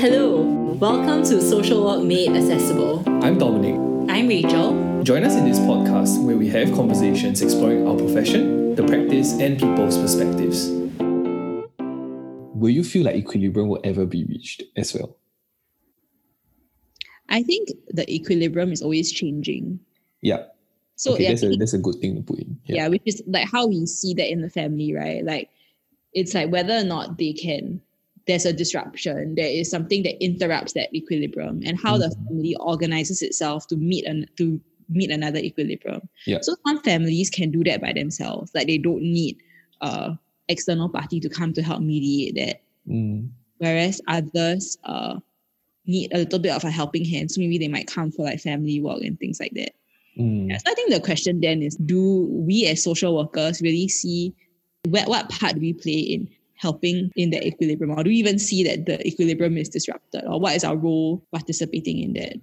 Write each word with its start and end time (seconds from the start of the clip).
Hello, 0.00 0.40
welcome 0.80 1.22
to 1.24 1.42
Social 1.42 1.84
Work 1.84 2.02
Made 2.02 2.34
Accessible. 2.34 3.04
I'm 3.22 3.36
Dominic. 3.36 3.74
I'm 4.08 4.28
Rachel. 4.28 5.02
Join 5.02 5.24
us 5.24 5.36
in 5.36 5.44
this 5.44 5.58
podcast 5.58 6.24
where 6.24 6.38
we 6.38 6.48
have 6.48 6.72
conversations 6.72 7.42
exploring 7.42 7.86
our 7.86 7.94
profession, 7.98 8.74
the 8.76 8.82
practice, 8.82 9.34
and 9.34 9.58
people's 9.58 9.98
perspectives. 9.98 10.70
Will 12.54 12.70
you 12.70 12.82
feel 12.82 13.04
like 13.04 13.14
equilibrium 13.14 13.68
will 13.68 13.82
ever 13.84 14.06
be 14.06 14.24
reached 14.24 14.62
as 14.74 14.94
well? 14.94 15.18
I 17.28 17.42
think 17.42 17.68
the 17.88 18.10
equilibrium 18.10 18.72
is 18.72 18.80
always 18.80 19.12
changing. 19.12 19.80
Yeah. 20.22 20.44
So 20.96 21.12
okay, 21.12 21.24
yeah, 21.24 21.28
that's, 21.28 21.42
a, 21.42 21.56
that's 21.56 21.74
a 21.74 21.78
good 21.78 21.96
thing 21.96 22.16
to 22.16 22.22
put 22.22 22.38
in. 22.38 22.58
yeah, 22.64 22.88
which 22.88 23.02
is 23.04 23.22
like 23.26 23.50
how 23.52 23.66
we 23.66 23.84
see 23.84 24.14
that 24.14 24.32
in 24.32 24.40
the 24.40 24.48
family, 24.48 24.94
right? 24.94 25.22
Like 25.22 25.50
it's 26.14 26.32
like 26.32 26.50
whether 26.50 26.78
or 26.78 26.84
not 26.84 27.18
they 27.18 27.34
can 27.34 27.82
there's 28.26 28.46
a 28.46 28.52
disruption, 28.52 29.34
there 29.34 29.48
is 29.48 29.70
something 29.70 30.02
that 30.02 30.22
interrupts 30.22 30.72
that 30.74 30.94
equilibrium, 30.94 31.62
and 31.64 31.78
how 31.80 31.96
the 31.98 32.08
Mhm. 32.08 32.26
family 32.28 32.56
organizes 32.56 33.22
itself 33.22 33.66
to 33.68 33.76
meet 33.76 34.04
an 34.06 34.26
to 34.36 34.60
meet 34.88 35.10
another 35.10 35.38
equilibrium. 35.38 36.08
Yeah. 36.26 36.38
So 36.42 36.56
some 36.66 36.82
families 36.82 37.30
can 37.30 37.50
do 37.50 37.62
that 37.64 37.80
by 37.80 37.92
themselves, 37.92 38.50
like 38.54 38.66
they 38.66 38.78
don't 38.78 39.02
need 39.02 39.38
uh 39.80 40.14
external 40.48 40.88
party 40.88 41.20
to 41.20 41.28
come 41.28 41.52
to 41.54 41.62
help 41.62 41.80
mediate 41.80 42.34
that. 42.34 42.62
Mm, 42.88 43.30
Whereas 43.58 44.00
others 44.08 44.76
uh 44.84 45.20
need 45.86 46.12
a 46.12 46.18
little 46.18 46.38
bit 46.38 46.52
of 46.52 46.64
a 46.64 46.70
helping 46.70 47.04
hand. 47.04 47.30
So 47.30 47.40
maybe 47.40 47.58
they 47.58 47.68
might 47.68 47.86
come 47.86 48.10
for 48.10 48.24
like 48.24 48.40
family 48.40 48.80
work 48.80 49.02
and 49.02 49.18
things 49.18 49.40
like 49.40 49.52
that. 49.54 49.72
mm, 50.18 50.48
Yeah, 50.50 50.58
so 50.58 50.70
I 50.70 50.74
think 50.74 50.90
the 50.90 51.00
question 51.00 51.40
then 51.40 51.62
is 51.62 51.76
do 51.76 52.26
we 52.30 52.66
as 52.66 52.82
social 52.82 53.16
workers 53.16 53.62
really 53.62 53.88
see 53.88 54.34
what, 54.88 55.08
what 55.08 55.28
part 55.30 55.54
do 55.54 55.60
we 55.60 55.72
play 55.72 55.98
in 55.98 56.28
helping 56.60 57.10
in 57.16 57.30
the 57.30 57.44
equilibrium? 57.46 57.98
Or 57.98 58.04
do 58.04 58.10
we 58.10 58.16
even 58.16 58.38
see 58.38 58.62
that 58.64 58.86
the 58.86 59.04
equilibrium 59.06 59.56
is 59.56 59.68
disrupted? 59.68 60.24
Or 60.26 60.38
what 60.38 60.54
is 60.54 60.64
our 60.64 60.76
role 60.76 61.24
participating 61.32 61.98
in 61.98 62.12
that? 62.14 62.36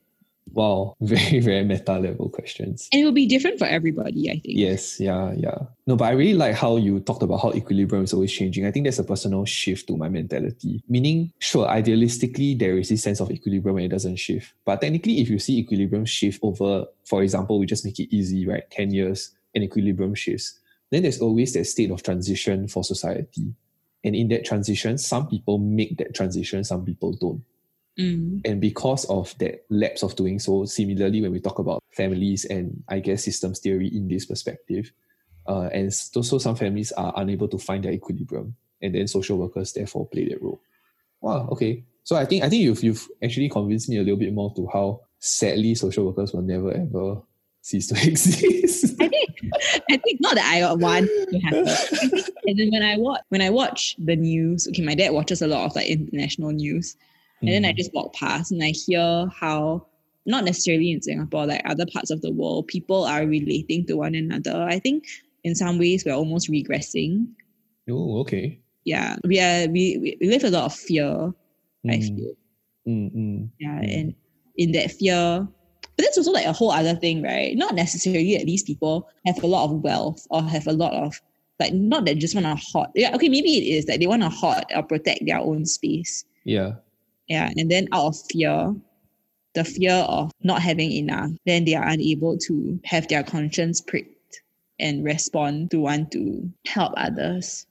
Wow, 0.53 0.95
very, 1.01 1.39
very 1.39 1.63
meta 1.63 1.99
level 1.99 2.29
questions. 2.29 2.89
And 2.91 3.01
it 3.01 3.05
will 3.05 3.11
be 3.11 3.27
different 3.27 3.59
for 3.59 3.65
everybody, 3.65 4.29
I 4.29 4.39
think. 4.39 4.57
Yes, 4.57 4.99
yeah, 4.99 5.33
yeah. 5.35 5.57
No, 5.85 5.95
but 5.95 6.05
I 6.05 6.11
really 6.11 6.33
like 6.33 6.55
how 6.55 6.77
you 6.77 6.99
talked 6.99 7.21
about 7.21 7.41
how 7.41 7.51
equilibrium 7.51 8.05
is 8.05 8.13
always 8.13 8.31
changing. 8.31 8.65
I 8.65 8.71
think 8.71 8.85
there's 8.85 8.97
a 8.97 9.03
personal 9.03 9.45
shift 9.45 9.87
to 9.87 9.97
my 9.97 10.09
mentality. 10.09 10.81
Meaning, 10.89 11.31
sure, 11.39 11.67
idealistically, 11.67 12.57
there 12.57 12.77
is 12.77 12.89
this 12.89 13.03
sense 13.03 13.19
of 13.19 13.29
equilibrium 13.29 13.77
and 13.77 13.85
it 13.85 13.89
doesn't 13.89 14.15
shift. 14.15 14.53
But 14.65 14.81
technically, 14.81 15.21
if 15.21 15.29
you 15.29 15.37
see 15.37 15.59
equilibrium 15.59 16.05
shift 16.05 16.39
over, 16.41 16.85
for 17.05 17.21
example, 17.21 17.59
we 17.59 17.65
just 17.65 17.85
make 17.85 17.99
it 17.99 18.15
easy, 18.15 18.47
right? 18.47 18.63
10 18.71 18.91
years 18.91 19.35
and 19.53 19.63
equilibrium 19.63 20.15
shifts, 20.15 20.59
then 20.89 21.03
there's 21.03 21.21
always 21.21 21.53
that 21.53 21.65
state 21.65 21.91
of 21.91 22.01
transition 22.01 22.67
for 22.67 22.83
society. 22.83 23.53
And 24.07 24.15
in 24.15 24.29
that 24.29 24.45
transition, 24.45 24.97
some 24.97 25.27
people 25.27 25.57
make 25.57 25.97
that 25.97 26.15
transition, 26.15 26.63
some 26.63 26.85
people 26.85 27.11
don't. 27.11 27.43
Mm. 27.99 28.39
And 28.45 28.61
because 28.61 29.03
of 29.09 29.37
that 29.39 29.65
lapse 29.69 30.01
of 30.01 30.15
doing 30.15 30.39
so, 30.39 30.63
similarly, 30.63 31.21
when 31.21 31.33
we 31.33 31.41
talk 31.41 31.59
about 31.59 31.83
families 31.91 32.45
and 32.45 32.81
I 32.87 32.99
guess 32.99 33.25
systems 33.25 33.59
theory 33.59 33.89
in 33.89 34.07
this 34.07 34.25
perspective, 34.25 34.93
uh, 35.45 35.67
and 35.73 35.93
so, 35.93 36.21
so 36.21 36.37
some 36.37 36.55
families 36.55 36.93
are 36.93 37.11
unable 37.17 37.49
to 37.49 37.57
find 37.57 37.83
their 37.83 37.91
equilibrium, 37.91 38.55
and 38.81 38.95
then 38.95 39.09
social 39.09 39.37
workers 39.37 39.73
therefore 39.73 40.07
play 40.07 40.29
that 40.29 40.41
role. 40.41 40.61
Wow. 41.19 41.49
Okay. 41.51 41.83
So 42.05 42.15
I 42.15 42.23
think 42.23 42.45
I 42.45 42.49
think 42.49 42.63
you've 42.63 42.81
you've 42.81 43.09
actually 43.21 43.49
convinced 43.49 43.89
me 43.89 43.97
a 43.97 44.03
little 44.03 44.15
bit 44.15 44.33
more 44.33 44.53
to 44.55 44.69
how 44.71 45.01
sadly 45.19 45.75
social 45.75 46.05
workers 46.05 46.31
will 46.31 46.43
never 46.43 46.71
ever 46.71 47.21
cease 47.67 47.87
to 47.87 47.95
exist. 48.07 48.95
I 48.99 49.07
think 49.07 49.29
I 49.91 49.97
think 49.97 50.21
not 50.21 50.35
that 50.35 50.45
I 50.53 50.73
want 50.73 51.09
to 51.31 51.39
happen. 51.39 51.67
I 51.67 52.23
and 52.47 52.57
then 52.59 52.69
when 52.71 52.83
I 52.83 52.97
watch 52.97 53.21
when 53.29 53.41
I 53.41 53.49
watch 53.49 53.95
the 53.99 54.15
news, 54.15 54.67
okay, 54.69 54.81
my 54.83 54.95
dad 54.95 55.11
watches 55.11 55.41
a 55.41 55.47
lot 55.47 55.65
of 55.65 55.75
like 55.75 55.87
international 55.87 56.51
news. 56.51 56.95
And 57.41 57.51
then 57.51 57.65
I 57.65 57.73
Mm. 57.73 57.77
just 57.77 57.93
walk 57.93 58.13
past 58.15 58.51
and 58.51 58.63
I 58.63 58.69
hear 58.71 59.27
how, 59.29 59.85
not 60.25 60.43
necessarily 60.43 60.91
in 60.91 61.03
Singapore, 61.03 61.45
like 61.45 61.61
other 61.65 61.85
parts 61.85 62.09
of 62.09 62.21
the 62.21 62.31
world, 62.31 62.65
people 62.67 63.03
are 63.05 63.27
relating 63.27 63.85
to 63.85 63.93
one 63.95 64.15
another. 64.15 64.63
I 64.63 64.79
think 64.79 65.05
in 65.43 65.53
some 65.53 65.77
ways 65.77 66.03
we're 66.03 66.15
almost 66.15 66.49
regressing. 66.49 67.27
Oh, 67.87 68.21
okay. 68.21 68.57
Yeah, 68.85 69.17
we 69.23 69.39
are. 69.39 69.67
We, 69.69 70.17
we 70.19 70.27
live 70.27 70.45
a 70.45 70.49
lot 70.49 70.65
of 70.65 70.73
fear. 70.73 71.31
I 71.85 71.97
Mm, 72.01 72.15
feel. 72.17 72.33
mm, 72.87 73.15
mm, 73.15 73.49
Yeah, 73.59 73.79
Mm. 73.81 73.93
and 73.99 74.15
in 74.57 74.71
that 74.71 74.91
fear, 74.91 75.47
but 75.97 76.05
that's 76.05 76.17
also 76.17 76.31
like 76.31 76.45
a 76.45 76.53
whole 76.53 76.71
other 76.71 76.95
thing, 76.95 77.23
right? 77.23 77.57
Not 77.57 77.73
necessarily 77.73 78.37
that 78.37 78.45
these 78.45 78.63
people 78.63 79.09
have 79.25 79.43
a 79.43 79.47
lot 79.47 79.65
of 79.65 79.81
wealth 79.81 80.25
or 80.29 80.43
have 80.43 80.67
a 80.67 80.73
lot 80.73 80.93
of 80.93 81.19
like 81.59 81.73
not 81.73 82.05
that 82.05 82.19
just 82.19 82.35
want 82.35 82.45
to 82.45 82.55
hoard. 82.71 82.89
Yeah, 82.93 83.15
okay, 83.15 83.29
maybe 83.29 83.57
it 83.57 83.75
is 83.75 83.85
that 83.85 83.99
they 83.99 84.05
want 84.07 84.21
to 84.21 84.29
hoard 84.29 84.65
or 84.75 84.83
protect 84.83 85.25
their 85.25 85.39
own 85.39 85.65
space. 85.65 86.23
Yeah. 86.43 86.75
Yeah, 87.27 87.49
and 87.57 87.69
then 87.69 87.87
out 87.91 88.05
of 88.05 88.15
fear, 88.31 88.75
the 89.53 89.63
fear 89.63 89.95
of 90.07 90.31
not 90.43 90.61
having 90.61 90.91
enough, 90.91 91.31
then 91.45 91.65
they 91.65 91.73
are 91.73 91.87
unable 91.87 92.37
to 92.37 92.79
have 92.85 93.07
their 93.07 93.23
conscience 93.23 93.81
pricked 93.81 94.41
and 94.79 95.03
respond 95.03 95.71
to 95.71 95.79
want 95.79 96.11
to 96.11 96.49
help 96.67 96.93
others. 96.95 97.65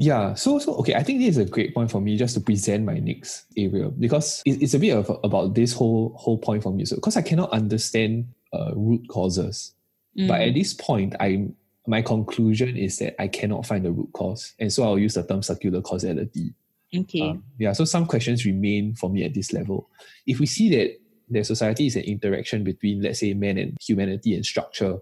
Yeah, 0.00 0.32
so 0.32 0.58
so 0.58 0.76
okay, 0.76 0.94
I 0.94 1.02
think 1.02 1.20
this 1.20 1.36
is 1.36 1.36
a 1.36 1.44
great 1.44 1.74
point 1.74 1.90
for 1.90 2.00
me 2.00 2.16
just 2.16 2.32
to 2.32 2.40
present 2.40 2.86
my 2.86 2.94
next 2.98 3.44
area 3.54 3.90
because 3.90 4.42
it, 4.46 4.62
it's 4.62 4.72
a 4.72 4.78
bit 4.78 4.96
of 4.96 5.10
about 5.22 5.54
this 5.54 5.74
whole 5.74 6.14
whole 6.16 6.38
point 6.38 6.62
for 6.62 6.72
me. 6.72 6.86
So 6.86 6.96
because 6.96 7.18
I 7.18 7.22
cannot 7.22 7.50
understand 7.52 8.32
uh, 8.54 8.72
root 8.74 9.06
causes, 9.08 9.74
but 10.16 10.40
Mm. 10.40 10.48
at 10.48 10.54
this 10.54 10.72
point, 10.72 11.14
I 11.20 11.48
my 11.86 12.00
conclusion 12.00 12.78
is 12.78 12.96
that 12.98 13.20
I 13.20 13.28
cannot 13.28 13.66
find 13.66 13.84
the 13.84 13.92
root 13.92 14.08
cause, 14.14 14.54
and 14.58 14.72
so 14.72 14.84
I'll 14.84 14.98
use 14.98 15.14
the 15.14 15.22
term 15.22 15.42
circular 15.42 15.82
causality. 15.82 16.54
okay. 16.96 17.20
Um, 17.20 17.44
yeah, 17.58 17.74
so 17.74 17.84
some 17.84 18.06
questions 18.06 18.46
remain 18.46 18.94
for 18.94 19.10
me 19.10 19.22
at 19.24 19.34
this 19.34 19.52
level. 19.52 19.90
If 20.26 20.40
we 20.40 20.46
see 20.46 20.70
that 20.76 20.98
the 21.28 21.44
society 21.44 21.86
is 21.86 21.96
an 21.96 22.02
interaction 22.04 22.64
between, 22.64 23.02
let's 23.02 23.20
say, 23.20 23.34
man 23.34 23.58
and 23.58 23.76
humanity 23.80 24.34
and 24.34 24.44
structure, 24.46 24.98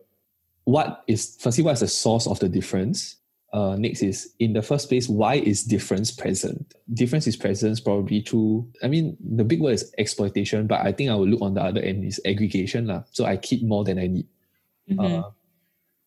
what 0.64 1.04
is 1.06 1.36
firstly 1.40 1.62
what 1.62 1.74
is 1.74 1.80
the 1.80 1.88
source 1.88 2.26
of 2.26 2.40
the 2.40 2.48
difference? 2.48 3.14
Uh, 3.50 3.76
next 3.76 4.02
is 4.02 4.34
in 4.38 4.52
the 4.52 4.60
first 4.60 4.90
place, 4.90 5.08
why 5.08 5.36
is 5.36 5.64
difference 5.64 6.10
present? 6.10 6.74
Difference 6.92 7.26
is 7.26 7.36
present 7.36 7.80
probably 7.82 8.20
through. 8.20 8.68
I 8.82 8.88
mean, 8.88 9.16
the 9.20 9.44
big 9.44 9.60
word 9.60 9.72
is 9.72 9.90
exploitation, 9.96 10.66
but 10.66 10.80
I 10.84 10.92
think 10.92 11.08
I 11.08 11.14
will 11.14 11.26
look 11.28 11.40
on 11.40 11.54
the 11.54 11.62
other 11.62 11.80
end 11.80 12.04
is 12.04 12.20
aggregation 12.26 12.86
lah. 12.86 13.04
So 13.12 13.24
I 13.24 13.38
keep 13.38 13.62
more 13.62 13.84
than 13.84 13.98
I 13.98 14.06
need. 14.06 14.26
Mhm. 14.90 15.00
Uh, 15.00 15.30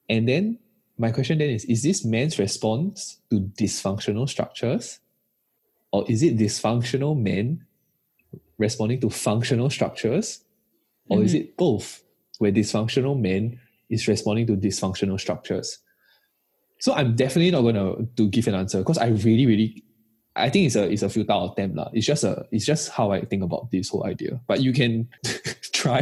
and 0.08 0.30
then 0.30 0.60
my 1.00 1.10
question 1.12 1.40
then 1.40 1.50
is: 1.50 1.66
Is 1.66 1.82
this 1.82 2.06
man's 2.06 2.38
response 2.38 3.18
to 3.32 3.40
dysfunctional 3.58 4.30
structures, 4.30 5.00
or 5.92 6.06
is 6.08 6.22
it 6.22 6.38
dysfunctional 6.38 7.18
men 7.18 7.66
responding 8.60 9.00
to 9.02 9.10
functional 9.10 9.72
structures, 9.72 10.46
or 11.10 11.24
is 11.24 11.34
Mhm. 11.34 11.40
it 11.40 11.58
both, 11.58 12.04
where 12.38 12.52
dysfunctional 12.52 13.20
men 13.20 13.60
is 13.90 14.08
responding 14.08 14.46
to 14.46 14.56
dysfunctional 14.56 15.20
structures? 15.20 15.80
So 16.82 16.94
I'm 16.94 17.16
definitely 17.16 17.52
not 17.52 17.62
gonna 17.62 17.94
to 18.18 18.28
give 18.28 18.48
an 18.48 18.56
answer 18.56 18.80
because 18.80 18.98
I 18.98 19.08
really, 19.08 19.46
really, 19.46 19.84
I 20.36 20.50
think 20.50 20.66
it's 20.66 20.76
a 20.76 20.90
it's 20.92 21.04
a 21.04 21.10
futile 21.10 21.52
attempt 21.52 21.78
lah. 21.78 21.90
It's 21.94 22.06
just 22.08 22.24
a 22.24 22.46
it's 22.52 22.66
just 22.66 22.90
how 22.90 23.12
I 23.12 23.22
think 23.24 23.44
about 23.44 23.70
this 23.72 23.90
whole 23.90 24.04
idea. 24.06 24.42
But 24.48 24.62
you 24.62 24.74
can 24.74 25.08
try. 25.74 26.02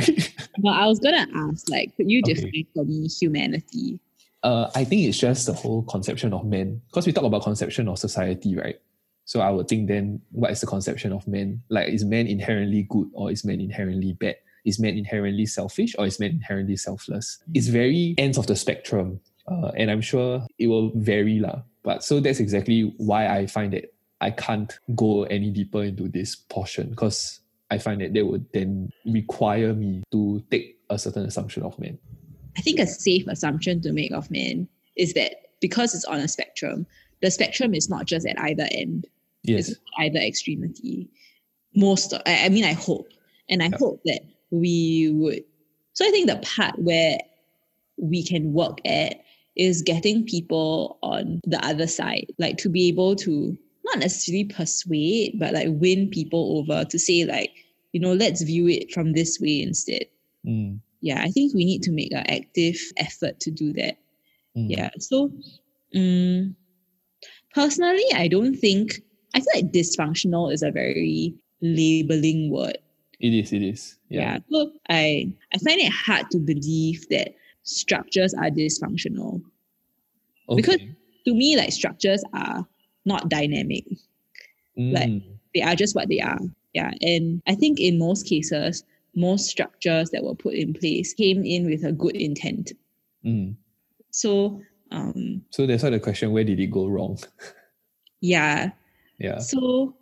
But 0.60 0.72
I 0.72 0.88
was 0.88 1.00
gonna 1.00 1.28
ask, 1.36 1.70
like, 1.70 1.96
could 1.98 2.10
you 2.10 2.22
Okay. 2.24 2.34
define 2.34 2.66
for 2.74 2.86
me 2.86 3.08
humanity? 3.08 4.00
Uh, 4.42 4.72
I 4.74 4.86
think 4.86 5.04
it's 5.04 5.18
just 5.20 5.48
the 5.48 5.54
whole 5.54 5.84
conception 5.84 6.32
of 6.34 6.46
men. 6.46 6.82
Because 6.88 7.06
we 7.06 7.12
talk 7.12 7.26
about 7.26 7.44
conception 7.44 7.90
of 7.90 8.00
society, 8.00 8.56
right? 8.56 8.80
So 9.26 9.42
I 9.42 9.52
would 9.52 9.68
think 9.68 9.90
then, 9.90 10.22
what 10.32 10.50
is 10.52 10.62
the 10.62 10.66
conception 10.68 11.12
of 11.12 11.28
men? 11.28 11.62
Like, 11.70 11.90
is 11.90 12.06
man 12.06 12.26
inherently 12.26 12.88
good 12.90 13.10
or 13.14 13.32
is 13.32 13.44
man 13.44 13.60
inherently 13.60 14.14
bad? 14.14 14.38
Is 14.66 14.80
man 14.80 14.98
inherently 14.98 15.46
selfish 15.46 15.94
or 16.00 16.06
is 16.08 16.20
man 16.22 16.32
inherently 16.32 16.78
selfless? 16.78 17.38
It's 17.54 17.68
very 17.68 18.16
ends 18.18 18.38
of 18.38 18.48
the 18.48 18.56
spectrum. 18.56 19.20
Uh, 19.50 19.72
and 19.76 19.90
I'm 19.92 20.02
sure 20.02 20.46
it 20.58 20.68
will 20.68 20.92
vary. 20.96 21.40
lah. 21.40 21.62
But 21.84 22.04
so 22.04 22.20
that's 22.20 22.40
exactly 22.40 22.94
why 22.98 23.28
I 23.28 23.48
find 23.48 23.74
that 23.74 23.94
I 24.22 24.32
can't 24.32 24.78
go 24.96 25.24
any 25.24 25.50
deeper 25.50 25.84
into 25.84 26.08
this 26.10 26.36
portion 26.36 26.90
because 26.90 27.40
I 27.72 27.78
find 27.78 28.02
that 28.02 28.14
they 28.14 28.22
would 28.24 28.46
then 28.54 28.92
require 29.06 29.74
me 29.74 30.04
to 30.12 30.44
take 30.52 30.78
a 30.90 31.00
certain 31.00 31.26
assumption 31.26 31.64
of 31.64 31.78
man. 31.80 31.98
I 32.58 32.62
think 32.62 32.80
a 32.80 32.88
safe 32.88 33.26
assumption 33.28 33.82
to 33.82 33.94
make 33.94 34.12
of 34.12 34.30
men 34.30 34.68
is 34.98 35.14
that 35.14 35.36
because 35.62 35.96
it's 35.96 36.06
on 36.06 36.20
a 36.20 36.28
spectrum, 36.28 36.86
the 37.22 37.32
spectrum 37.32 37.74
is 37.74 37.90
not 37.90 38.06
just 38.06 38.28
at 38.28 38.40
either 38.40 38.68
end. 38.72 39.08
Yes. 39.44 39.70
It's 39.70 39.80
either 40.00 40.20
extremity. 40.20 41.08
Most, 41.76 42.14
I, 42.26 42.46
I 42.46 42.50
mean, 42.50 42.66
I 42.66 42.74
hope, 42.74 43.08
and 43.50 43.62
I 43.64 43.68
Yeah. 43.68 43.78
hope 43.78 44.02
that 44.06 44.22
we 44.52 45.12
would. 45.14 45.44
So 45.94 46.06
I 46.06 46.12
think 46.12 46.28
the 46.28 46.38
part 46.38 46.78
where 46.80 47.18
we 47.98 48.24
can 48.24 48.52
work 48.54 48.80
at 48.86 49.22
is 49.56 49.82
getting 49.82 50.26
people 50.26 50.98
on 51.02 51.42
the 51.46 51.64
other 51.66 51.88
side, 51.88 52.28
like 52.38 52.58
to 52.58 52.70
be 52.70 52.88
able 52.88 53.16
to 53.18 53.58
not 53.86 54.00
necessarily 54.00 54.46
persuade, 54.46 55.38
but 55.40 55.54
like 55.54 55.68
win 55.70 56.10
people 56.10 56.58
over 56.60 56.86
to 56.86 57.00
say 57.00 57.26
like, 57.26 57.52
you 57.92 58.00
know, 58.00 58.14
let's 58.14 58.44
view 58.44 58.68
it 58.68 58.92
from 58.92 59.14
this 59.14 59.40
way 59.42 59.62
instead. 59.62 60.06
Mm, 60.46 60.80
Yeah, 61.02 61.22
I 61.24 61.30
think 61.30 61.54
we 61.54 61.66
need 61.66 61.82
to 61.84 61.92
make 61.92 62.12
an 62.12 62.26
active 62.30 62.78
effort 62.98 63.40
to 63.42 63.52
do 63.52 63.74
that. 63.74 63.98
mm. 64.56 64.70
Yeah. 64.70 64.90
So, 65.00 65.32
um, 65.96 66.56
personally, 67.54 68.06
I 68.16 68.28
don't 68.28 68.56
think 68.56 69.02
I 69.34 69.40
feel 69.40 69.48
like 69.56 69.72
dysfunctional 69.74 70.52
is 70.54 70.62
a 70.64 70.72
very 70.72 71.34
labeling 71.62 72.52
word. 72.52 72.78
It 73.20 73.34
is, 73.34 73.52
it 73.54 73.62
is. 73.62 73.98
Yeah. 74.10 74.22
Yeah. 74.22 74.38
So 74.52 74.72
I 74.90 75.32
I 75.54 75.58
find 75.58 75.82
it 75.82 75.92
hard 75.92 76.30
to 76.32 76.38
believe 76.40 77.08
that 77.10 77.34
structures 77.64 78.34
are 78.34 78.50
dysfunctional. 78.50 79.42
Okay. 80.50 80.62
Because- 80.62 80.82
To 81.26 81.36
me, 81.36 81.56
like 81.58 81.72
structures 81.72 82.24
are 82.34 82.66
not 83.06 83.30
dynamic. 83.30 83.86
like- 84.78 85.10
Mm, 85.10 85.22
They 85.54 85.62
are 85.62 85.76
just 85.76 85.94
what 85.96 86.08
they 86.10 86.20
are. 86.22 86.40
Yeah. 86.74 86.92
And 87.02 87.42
I 87.48 87.56
think 87.56 87.80
in 87.80 87.98
most 88.00 88.26
cases, 88.26 88.84
most 89.16 89.48
structures 89.50 90.10
that 90.12 90.24
were 90.24 90.36
put 90.36 90.54
in 90.54 90.74
place 90.74 91.14
came 91.14 91.44
in 91.44 91.66
with 91.66 91.84
a 91.84 91.92
good 91.92 92.16
intent. 92.16 92.72
mm. 93.26 93.56
So 94.12 94.62
um 94.92 95.44
So 95.52 95.68
that's 95.68 95.84
why 95.84 95.90
the 95.92 96.00
question, 96.00 96.32
where 96.32 96.44
did 96.46 96.60
it 96.60 96.72
go 96.72 96.88
wrong? 96.88 97.20
yeah. 98.22 98.72
Yeah. 99.20 99.40
So 99.40 99.96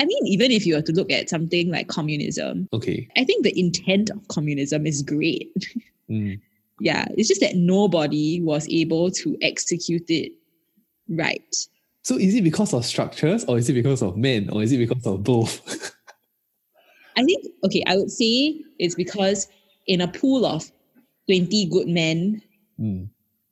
I 0.00 0.04
mean, 0.04 0.26
even 0.26 0.50
if 0.50 0.66
you 0.66 0.74
were 0.74 0.82
to 0.82 0.92
look 0.92 1.10
at 1.12 1.28
something 1.30 1.70
like 1.70 1.86
communism, 1.88 2.68
Okay. 2.72 3.08
I 3.16 3.24
think 3.24 3.44
the 3.44 3.58
intent 3.58 4.10
of 4.10 4.26
communism 4.28 4.86
is 4.86 5.02
great. 5.02 5.52
Mm. 6.10 6.40
Yeah. 6.82 7.06
It's 7.16 7.28
just 7.28 7.40
that 7.40 7.54
nobody 7.54 8.40
was 8.42 8.68
able 8.68 9.10
to 9.12 9.36
execute 9.40 10.10
it 10.10 10.32
right. 11.08 11.54
So 12.02 12.16
is 12.18 12.34
it 12.34 12.42
because 12.42 12.74
of 12.74 12.84
structures 12.84 13.44
or 13.44 13.56
is 13.56 13.70
it 13.70 13.74
because 13.74 14.02
of 14.02 14.16
men 14.16 14.50
or 14.50 14.62
is 14.62 14.72
it 14.72 14.78
because 14.78 15.06
of 15.06 15.22
both? 15.22 15.60
I 17.16 17.22
think, 17.22 17.46
okay, 17.64 17.84
I 17.86 17.96
would 17.96 18.10
say 18.10 18.60
it's 18.78 18.96
because 18.96 19.46
in 19.86 20.00
a 20.00 20.08
pool 20.08 20.44
of 20.44 20.70
20 21.28 21.66
good 21.66 21.88
men, 21.88 22.42
Mm. 22.80 23.08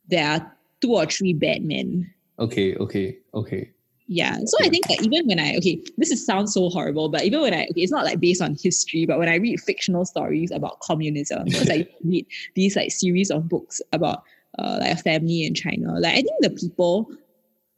there 0.08 0.26
are 0.26 0.56
two 0.80 0.94
or 0.94 1.06
three 1.06 1.34
bad 1.34 1.62
men. 1.62 2.10
Okay, 2.38 2.74
okay, 2.76 3.18
okay. 3.34 3.70
Yeah. 4.12 4.38
So 4.44 4.56
I 4.60 4.68
think 4.68 4.88
that 4.88 5.04
even 5.04 5.28
when 5.28 5.38
I, 5.38 5.54
okay, 5.58 5.80
this 5.96 6.10
is 6.10 6.26
sounds 6.26 6.52
so 6.52 6.68
horrible, 6.68 7.08
but 7.08 7.22
even 7.22 7.42
when 7.42 7.54
I, 7.54 7.68
okay, 7.70 7.80
it's 7.80 7.92
not 7.92 8.04
like 8.04 8.18
based 8.18 8.42
on 8.42 8.56
history, 8.60 9.06
but 9.06 9.20
when 9.20 9.28
I 9.28 9.36
read 9.36 9.60
fictional 9.60 10.04
stories 10.04 10.50
about 10.50 10.80
communism, 10.80 11.44
because 11.44 11.70
I 11.70 11.86
read 12.02 12.26
these 12.56 12.74
like 12.74 12.90
series 12.90 13.30
of 13.30 13.48
books 13.48 13.80
about 13.92 14.24
uh, 14.58 14.78
like 14.80 14.94
a 14.94 14.96
family 14.96 15.44
in 15.44 15.54
China, 15.54 15.94
like 16.00 16.14
I 16.14 16.22
think 16.22 16.40
the 16.40 16.50
people, 16.50 17.08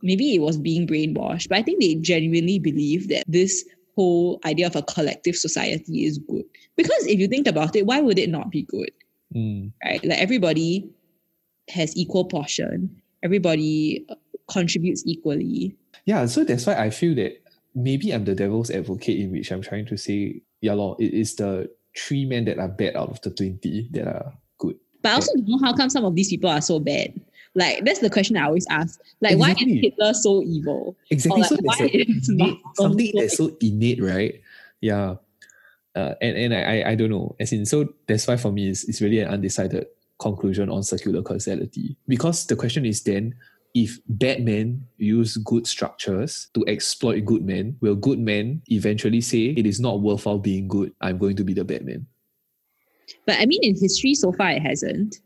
maybe 0.00 0.34
it 0.34 0.40
was 0.40 0.56
being 0.56 0.86
brainwashed, 0.86 1.50
but 1.50 1.58
I 1.58 1.62
think 1.62 1.80
they 1.82 1.96
genuinely 1.96 2.58
believe 2.58 3.10
that 3.10 3.24
this 3.28 3.62
whole 3.94 4.40
idea 4.46 4.66
of 4.66 4.74
a 4.74 4.82
collective 4.82 5.36
society 5.36 6.06
is 6.06 6.16
good. 6.16 6.44
Because 6.76 7.06
if 7.06 7.20
you 7.20 7.28
think 7.28 7.46
about 7.46 7.76
it, 7.76 7.84
why 7.84 8.00
would 8.00 8.18
it 8.18 8.30
not 8.30 8.50
be 8.50 8.62
good? 8.62 8.90
Mm. 9.36 9.70
right? 9.84 10.02
Like 10.02 10.18
everybody 10.18 10.88
has 11.68 11.94
equal 11.94 12.24
portion. 12.24 13.02
Everybody 13.22 14.06
uh, 14.08 14.14
contributes 14.50 15.02
equally. 15.06 15.76
Yeah, 16.04 16.26
so 16.26 16.44
that's 16.44 16.66
why 16.66 16.74
I 16.74 16.90
feel 16.90 17.14
that 17.16 17.42
maybe 17.74 18.10
I'm 18.10 18.24
the 18.24 18.34
devil's 18.34 18.70
advocate 18.70 19.18
in 19.18 19.30
which 19.30 19.50
I'm 19.52 19.62
trying 19.62 19.86
to 19.86 19.96
say, 19.96 20.42
yeah, 20.60 20.74
lor, 20.74 20.96
it 20.98 21.14
is 21.14 21.36
the 21.36 21.70
three 21.96 22.24
men 22.24 22.44
that 22.46 22.58
are 22.58 22.68
bad 22.68 22.96
out 22.96 23.10
of 23.10 23.20
the 23.22 23.30
20 23.30 23.88
that 23.92 24.06
are 24.06 24.32
good. 24.58 24.76
But 25.02 25.10
I 25.10 25.14
also 25.14 25.32
don't 25.34 25.48
know 25.48 25.58
how 25.58 25.74
come 25.74 25.90
some 25.90 26.04
of 26.04 26.14
these 26.14 26.28
people 26.28 26.50
are 26.50 26.60
so 26.60 26.80
bad. 26.80 27.20
Like 27.54 27.84
that's 27.84 27.98
the 27.98 28.08
question 28.08 28.36
I 28.36 28.44
always 28.44 28.66
ask. 28.70 28.98
Like 29.20 29.38
why 29.38 29.50
is 29.50 29.58
Hitler 29.58 30.14
so 30.14 30.42
evil? 30.42 30.96
Exactly. 31.10 31.42
Like, 31.42 31.50
so 31.50 31.56
why 31.60 31.76
a 31.80 31.84
is 31.86 32.28
innate, 32.28 32.58
something 32.74 33.12
so 33.12 33.20
that's 33.20 33.36
so 33.36 33.56
innate, 33.60 34.02
right? 34.02 34.40
Yeah. 34.80 35.16
Uh, 35.94 36.14
and 36.22 36.36
and 36.38 36.54
I, 36.54 36.62
I 36.62 36.90
I 36.90 36.94
don't 36.94 37.10
know. 37.10 37.36
As 37.38 37.52
in, 37.52 37.66
so 37.66 37.92
that's 38.06 38.26
why 38.26 38.38
for 38.38 38.50
me 38.50 38.70
it's, 38.70 38.84
it's 38.84 39.02
really 39.02 39.18
an 39.18 39.28
undecided 39.28 39.86
conclusion 40.18 40.70
on 40.70 40.82
circular 40.82 41.20
causality. 41.20 41.96
Because 42.08 42.46
the 42.46 42.56
question 42.56 42.86
is 42.86 43.02
then 43.02 43.34
if 43.74 43.98
bad 44.08 44.44
men 44.44 44.86
use 44.98 45.36
good 45.38 45.66
structures 45.66 46.48
to 46.54 46.64
exploit 46.66 47.24
good 47.24 47.44
men, 47.44 47.76
will 47.80 47.94
good 47.94 48.18
men 48.18 48.62
eventually 48.66 49.20
say 49.20 49.54
it 49.56 49.66
is 49.66 49.80
not 49.80 50.00
worthwhile 50.00 50.38
being 50.38 50.68
good? 50.68 50.92
I'm 51.00 51.18
going 51.18 51.36
to 51.36 51.44
be 51.44 51.54
the 51.54 51.64
bad 51.64 51.84
man. 51.84 52.06
But 53.26 53.38
I 53.38 53.46
mean, 53.46 53.60
in 53.62 53.74
history, 53.78 54.14
so 54.14 54.32
far 54.32 54.50
it 54.50 54.62
hasn't. 54.62 55.16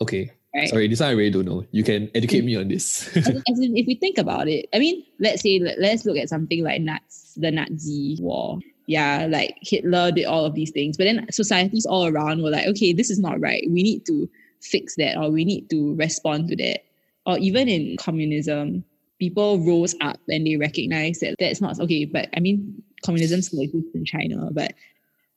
Okay. 0.00 0.30
Right. 0.54 0.68
Sorry, 0.68 0.86
this 0.86 1.00
one 1.00 1.08
I 1.08 1.12
really 1.12 1.30
don't 1.30 1.46
know. 1.46 1.66
You 1.72 1.82
can 1.82 2.10
educate 2.14 2.44
me 2.44 2.56
on 2.56 2.68
this. 2.68 3.08
As 3.16 3.28
in, 3.28 3.76
if 3.76 3.86
we 3.86 3.96
think 3.96 4.18
about 4.18 4.48
it, 4.48 4.66
I 4.72 4.78
mean, 4.78 5.02
let's 5.18 5.42
say 5.42 5.58
let, 5.58 5.80
let's 5.80 6.04
look 6.04 6.16
at 6.16 6.28
something 6.28 6.62
like 6.62 6.80
Nats, 6.80 7.34
the 7.36 7.50
Nazi 7.50 8.18
war. 8.20 8.60
Yeah, 8.86 9.26
like 9.28 9.56
Hitler 9.62 10.12
did 10.12 10.26
all 10.26 10.44
of 10.44 10.54
these 10.54 10.70
things, 10.70 10.96
but 10.96 11.04
then 11.04 11.26
societies 11.32 11.86
all 11.86 12.06
around 12.06 12.42
were 12.42 12.50
like, 12.50 12.66
okay, 12.68 12.92
this 12.92 13.10
is 13.10 13.18
not 13.18 13.40
right. 13.40 13.64
We 13.68 13.82
need 13.82 14.06
to 14.06 14.28
fix 14.60 14.94
that, 14.96 15.16
or 15.16 15.30
we 15.30 15.44
need 15.44 15.70
to 15.70 15.96
respond 15.96 16.48
to 16.48 16.56
that. 16.56 16.84
Or 17.26 17.38
even 17.38 17.68
in 17.68 17.96
communism, 17.96 18.84
people 19.18 19.58
rose 19.60 19.94
up 20.00 20.20
and 20.28 20.46
they 20.46 20.56
recognized 20.56 21.22
that 21.22 21.36
that's 21.38 21.60
not 21.60 21.80
okay. 21.80 22.04
But 22.04 22.28
I 22.36 22.40
mean, 22.40 22.82
communism 23.02 23.42
still 23.42 23.60
exists 23.60 23.94
in 23.94 24.04
China, 24.04 24.50
but 24.52 24.74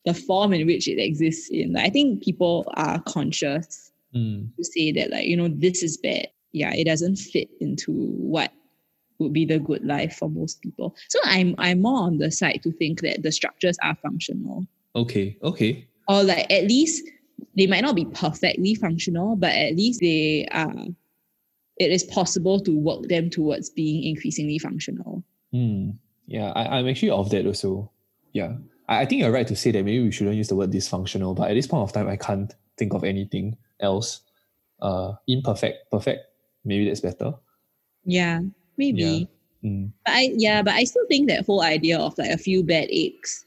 the 0.06 0.14
form 0.14 0.54
in 0.54 0.68
which 0.68 0.88
it 0.88 1.02
exists 1.02 1.50
in, 1.50 1.76
I 1.78 1.90
think 1.90 2.24
people 2.24 2.72
are 2.76 3.02
conscious 3.02 3.88
Mm, 4.16 4.56
to 4.56 4.64
say 4.64 4.94
that 4.94 5.12
like 5.12 5.26
you 5.26 5.36
know 5.36 5.50
this 5.50 5.84
is 5.84 5.98
bad 5.98 6.28
yeah 6.54 6.74
it 6.74 6.86
doesn't 6.86 7.18
fit 7.18 7.50
into 7.60 7.92
what 7.92 8.54
would 9.20 9.34
be 9.34 9.44
the 9.44 9.60
good 9.60 9.84
life 9.86 10.16
for 10.16 10.30
most 10.30 10.62
people 10.62 10.96
so 11.10 11.20
i'm 11.26 11.54
i'm 11.58 11.82
more 11.82 12.04
on 12.04 12.18
the 12.18 12.32
side 12.32 12.62
to 12.64 12.72
think 12.72 13.02
that 13.02 13.22
the 13.22 13.34
structures 13.34 13.78
are 13.84 13.96
functional 13.96 14.66
Okay, 14.96 15.38
okay. 15.44 15.86
or 16.08 16.24
like 16.24 16.50
at 16.50 16.64
least 16.64 17.06
they 17.58 17.68
might 17.68 17.82
not 17.82 17.96
be 17.96 18.06
perfectly 18.06 18.76
functional 18.76 19.36
but 19.36 19.52
at 19.52 19.76
least 19.76 20.00
they 20.00 20.48
are 20.54 20.74
it 21.80 21.92
is 21.92 22.04
possible 22.04 22.60
to 22.60 22.78
work 22.78 23.04
them 23.08 23.30
towards 23.30 23.70
being 23.70 24.04
increasingly 24.04 24.60
functional 24.60 25.24
Hmm. 25.52 25.92
Yeah, 26.26 26.52
I, 26.52 26.78
I'm 26.78 26.88
actually 26.90 27.12
of 27.12 27.30
that 27.30 27.46
also. 27.46 27.90
Yeah. 28.34 28.58
I, 28.90 29.02
I 29.02 29.06
think 29.06 29.22
you're 29.22 29.32
right 29.32 29.48
to 29.48 29.56
say 29.56 29.72
that 29.72 29.86
maybe 29.86 30.04
we 30.04 30.12
shouldn't 30.12 30.36
use 30.36 30.50
the 30.50 30.56
word 30.56 30.72
dysfunctional, 30.72 31.36
but 31.36 31.50
at 31.50 31.54
this 31.54 31.68
point 31.68 31.84
of 31.84 31.94
time, 31.94 32.10
I 32.10 32.18
can't 32.18 32.54
think 32.78 32.94
of 32.94 33.06
anything 33.06 33.56
else. 33.80 34.22
Uh, 34.82 35.14
imperfect, 35.28 35.90
perfect. 35.90 36.26
Maybe 36.66 36.86
that's 36.86 37.00
better. 37.00 37.34
yeah 38.06 38.42
maybe 38.78 39.28
Mm. 39.64 39.92
But 40.06 40.14
I 40.14 40.32
yeah, 40.38 40.62
but 40.62 40.76
I 40.76 40.84
still 40.84 41.06
think 41.08 41.28
that 41.30 41.46
whole 41.46 41.64
idea 41.64 41.98
of 41.98 42.16
like 42.18 42.30
a 42.30 42.38
few 42.38 42.64
bad 42.64 42.90
eggs, 42.92 43.44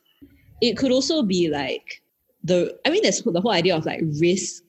it 0.60 0.76
could 0.76 0.90
also 0.90 1.22
be 1.22 1.48
like 1.48 2.02
the 2.42 2.76
I 2.84 2.90
mean 2.90 3.02
there's 3.02 3.22
the 3.22 3.40
whole 3.40 3.52
idea 3.52 3.76
of 3.76 3.86
like 3.86 4.02
risk 4.18 4.64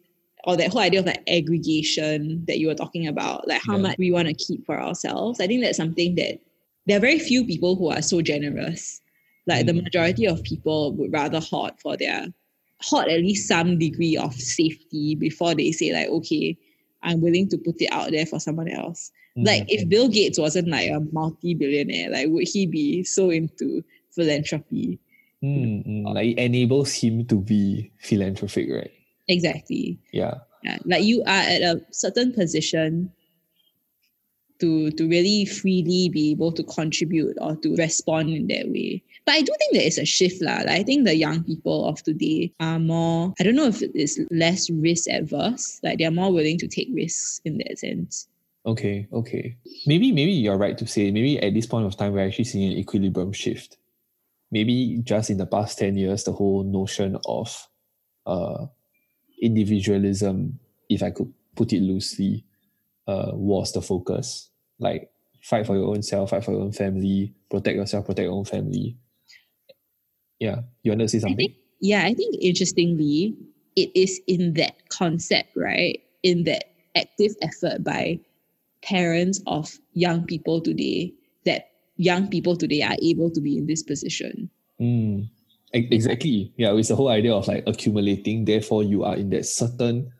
or 0.45 0.57
that 0.57 0.71
whole 0.71 0.81
idea 0.81 0.99
of 0.99 1.05
like 1.05 1.23
aggregation 1.27 2.43
that 2.47 2.59
you 2.59 2.67
were 2.67 2.75
talking 2.75 3.07
about, 3.07 3.47
like 3.47 3.61
how 3.65 3.75
Yeah. 3.75 3.81
much 3.83 3.97
we 3.97 4.11
want 4.11 4.27
to 4.27 4.33
keep 4.33 4.65
for 4.65 4.79
ourselves. 4.81 5.39
I 5.39 5.47
think 5.47 5.61
that's 5.63 5.77
something 5.77 6.15
that 6.15 6.39
there 6.87 6.97
are 6.97 7.01
very 7.01 7.19
few 7.19 7.45
people 7.45 7.75
who 7.75 7.89
are 7.89 8.01
so 8.01 8.21
generous. 8.21 8.99
Like 9.47 9.65
the 9.65 9.73
Mm. 9.73 9.83
majority 9.83 10.25
of 10.25 10.41
people 10.43 10.93
would 10.93 11.11
rather 11.11 11.39
hoard 11.39 11.73
for 11.79 11.97
their 11.97 12.27
hoard 12.81 13.07
at 13.09 13.19
least 13.21 13.47
some 13.47 13.77
degree 13.77 14.17
of 14.17 14.33
safety 14.33 15.13
before 15.15 15.53
they 15.53 15.71
say 15.71 15.93
like, 15.93 16.09
okay, 16.09 16.57
I'm 17.03 17.21
willing 17.21 17.47
to 17.49 17.57
put 17.57 17.81
it 17.81 17.89
out 17.91 18.11
there 18.11 18.25
for 18.25 18.39
someone 18.39 18.67
else. 18.69 19.11
Like 19.35 19.63
Mm. 19.63 19.69
if 19.69 19.89
Bill 19.89 20.07
Gates 20.09 20.37
wasn't 20.39 20.67
like 20.67 20.89
a 20.89 20.99
multi-billionaire, 21.11 22.09
like 22.11 22.27
would 22.29 22.47
he 22.47 22.65
be 22.65 23.03
so 23.03 23.29
into 23.29 23.83
philanthropy? 24.11 24.99
Mm, 25.43 25.85
mm. 25.87 26.13
Like 26.13 26.27
it 26.37 26.37
enables 26.39 26.93
him 26.93 27.25
to 27.25 27.35
be 27.41 27.91
philanthropic, 27.99 28.69
right? 28.69 28.91
Exactly. 29.27 29.99
Yeah. 30.11 30.35
Yeah. 30.63 30.77
Like 30.85 31.03
you 31.03 31.21
are 31.21 31.45
at 31.55 31.61
a 31.61 31.81
certain 31.91 32.33
position 32.33 33.11
to 34.61 34.91
to 34.91 35.07
really 35.09 35.43
freely 35.45 36.07
be 36.09 36.31
able 36.31 36.51
to 36.53 36.63
contribute 36.63 37.35
or 37.41 37.55
to 37.57 37.75
respond 37.75 38.29
in 38.29 38.47
that 38.47 38.69
way. 38.69 39.03
But 39.25 39.35
I 39.35 39.41
do 39.41 39.51
think 39.57 39.73
there 39.73 39.85
is 39.85 39.97
a 39.97 40.05
shift 40.05 40.41
lah. 40.41 40.63
Like 40.63 40.79
I 40.79 40.83
think 40.83 41.05
the 41.05 41.15
young 41.15 41.43
people 41.43 41.89
of 41.89 42.01
today 42.03 42.53
are 42.59 42.79
more 42.79 43.33
I 43.39 43.43
don't 43.43 43.55
know 43.55 43.67
if 43.67 43.81
it's 43.81 44.19
less 44.29 44.69
risk 44.69 45.09
adverse. 45.09 45.81
Like 45.83 45.97
they're 45.97 46.11
more 46.11 46.31
willing 46.31 46.57
to 46.59 46.67
take 46.67 46.89
risks 46.93 47.41
in 47.43 47.57
that 47.57 47.79
sense. 47.79 48.29
Okay, 48.65 49.07
okay. 49.11 49.57
Maybe 49.87 50.11
maybe 50.13 50.31
you're 50.31 50.57
right 50.57 50.77
to 50.77 50.85
say 50.85 51.11
maybe 51.11 51.41
at 51.41 51.53
this 51.53 51.65
point 51.65 51.87
of 51.87 51.97
time 51.97 52.13
we're 52.13 52.25
actually 52.25 52.45
seeing 52.45 52.71
an 52.71 52.77
equilibrium 52.77 53.33
shift. 53.33 53.77
Maybe 54.51 54.99
just 55.03 55.29
in 55.29 55.37
the 55.37 55.47
past 55.47 55.79
10 55.79 55.97
years, 55.97 56.23
the 56.23 56.33
whole 56.33 56.63
notion 56.63 57.17
of 57.25 57.49
uh 58.27 58.67
individualism, 59.41 60.59
if 60.89 61.03
I 61.03 61.11
could 61.11 61.33
put 61.55 61.73
it 61.73 61.81
loosely, 61.81 62.45
uh, 63.07 63.31
was 63.33 63.73
the 63.73 63.81
focus. 63.81 64.49
Like 64.79 65.09
fight 65.41 65.65
for 65.65 65.75
your 65.75 65.89
own 65.89 66.03
self, 66.03 66.29
fight 66.29 66.43
for 66.45 66.51
your 66.51 66.61
own 66.61 66.71
family, 66.71 67.33
protect 67.49 67.75
yourself, 67.75 68.05
protect 68.05 68.25
your 68.25 68.33
own 68.33 68.45
family. 68.45 68.97
Yeah. 70.39 70.61
You 70.83 70.91
want 70.91 71.01
to 71.01 71.07
say 71.07 71.19
something? 71.19 71.37
think- 71.37 71.55
Yeah, 71.79 72.03
I 72.05 72.13
think 72.13 72.35
interestingly, 72.41 73.35
it 73.75 73.91
is 73.95 74.21
in 74.27 74.53
that 74.53 74.89
concept, 74.89 75.55
right? 75.55 75.99
In 76.23 76.43
that 76.43 76.65
active 76.95 77.31
effort 77.41 77.83
by 77.83 78.19
parents 78.83 79.41
of 79.47 79.79
young 79.93 80.25
people 80.25 80.61
today 80.61 81.13
that 81.45 81.69
young 81.97 82.27
people 82.27 82.55
today 82.55 82.81
are 82.81 82.97
able 83.01 83.29
to 83.31 83.41
be 83.41 83.57
in 83.57 83.65
this 83.65 83.81
position. 83.83 84.49
Mm, 84.79 85.29
exactly. 85.73 86.51
Yeah, 86.57 86.73
it's 86.75 86.89
the 86.89 86.95
whole 86.95 87.09
idea 87.09 87.33
of 87.33 87.47
like 87.47 87.63
accumulating. 87.67 88.45
Therefore, 88.45 88.83
you 88.83 89.03
are 89.03 89.15
in 89.15 89.29
that 89.31 89.45
certain 89.45 90.11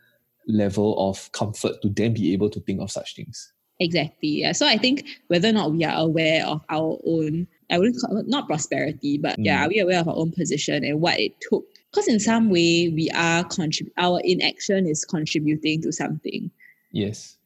level 0.48 1.10
of 1.10 1.32
comfort 1.34 1.82
to 1.82 1.90
then 1.90 2.14
be 2.14 2.34
able 2.34 2.50
to 2.50 2.60
think 2.62 2.82
of 2.82 2.92
such 2.92 3.16
things. 3.16 3.54
Exactly. 3.80 4.30
Yeah. 4.30 4.52
So 4.52 4.68
I 4.68 4.78
think 4.78 5.06
whether 5.28 5.50
or 5.50 5.54
not 5.54 5.72
we 5.72 5.84
are 5.84 5.98
aware 6.00 6.46
of 6.46 6.62
our 6.70 6.98
own 7.06 7.48
I 7.72 7.78
wouldn't 7.80 8.02
call 8.02 8.18
it 8.18 8.28
not 8.28 8.48
prosperity, 8.48 9.18
but 9.18 9.40
yeah, 9.40 9.62
Mm. 9.62 9.66
are 9.66 9.70
we 9.70 9.80
aware 9.80 10.00
of 10.02 10.08
our 10.10 10.16
own 10.18 10.32
position 10.32 10.84
and 10.84 11.00
what 11.00 11.18
it 11.20 11.34
took? 11.40 11.66
Because 11.90 12.08
in 12.10 12.20
some 12.20 12.50
way 12.50 12.90
we 12.90 13.10
are 13.12 13.46
contrib- 13.46 13.92
our 13.98 14.20
inaction 14.26 14.86
is 14.86 15.06
contributing 15.06 15.82
to 15.84 15.92
something. 15.94 16.52
Yes. 16.92 17.38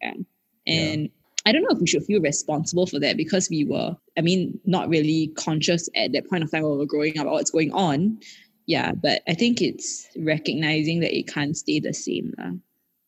And 0.67 1.09
I 1.45 1.51
don't 1.51 1.61
know 1.61 1.69
if 1.71 1.79
we 1.79 1.87
should 1.87 2.03
feel 2.03 2.21
responsible 2.21 2.87
for 2.87 2.99
that 2.99 3.17
because 3.17 3.49
we 3.49 3.65
were, 3.65 3.95
I 4.17 4.21
mean, 4.21 4.59
not 4.65 4.89
really 4.89 5.27
conscious 5.35 5.87
at 5.95 6.11
that 6.13 6.27
point 6.27 6.43
of 6.43 6.51
time 6.51 6.63
when 6.63 6.71
we 6.71 6.77
were 6.79 6.85
growing 6.85 7.19
up 7.19 7.25
about 7.25 7.33
what's 7.33 7.51
going 7.51 7.71
on. 7.71 8.19
Yeah, 8.65 8.93
but 8.93 9.21
I 9.27 9.35
think 9.35 9.61
it's 9.61 10.07
recognizing 10.17 11.01
that 11.01 11.15
it 11.15 11.27
can't 11.27 11.55
stay 11.55 11.79
the 11.79 11.93
same. 11.93 12.33
lah. 12.37 12.51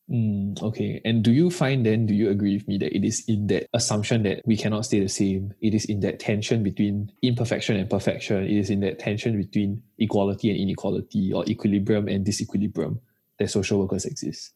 Mm, 0.10 0.62
okay. 0.62 1.02
And 1.04 1.24
do 1.24 1.34
you 1.34 1.50
find 1.50 1.86
then, 1.86 2.06
do 2.06 2.14
you 2.14 2.30
agree 2.30 2.56
with 2.56 2.68
me 2.68 2.78
that 2.78 2.96
it 2.96 3.06
is 3.06 3.24
in 3.28 3.48
that 3.48 3.68
assumption 3.74 4.24
that 4.24 4.42
we 4.46 4.56
cannot 4.56 4.86
stay 4.86 5.00
the 5.00 5.10
same? 5.10 5.54
It 5.62 5.74
is 5.74 5.86
in 5.86 6.00
that 6.02 6.20
tension 6.20 6.64
between 6.64 7.12
imperfection 7.24 7.76
and 7.76 7.90
perfection. 7.90 8.44
It 8.44 8.58
is 8.58 8.70
in 8.70 8.80
that 8.82 9.00
tension 9.00 9.36
between 9.36 9.84
equality 10.00 10.50
and 10.50 10.60
inequality 10.60 11.34
or 11.34 11.44
equilibrium 11.46 12.08
and 12.08 12.26
disequilibrium 12.26 13.00
that 13.40 13.50
social 13.50 13.80
workers 13.80 14.06
exist. 14.06 14.54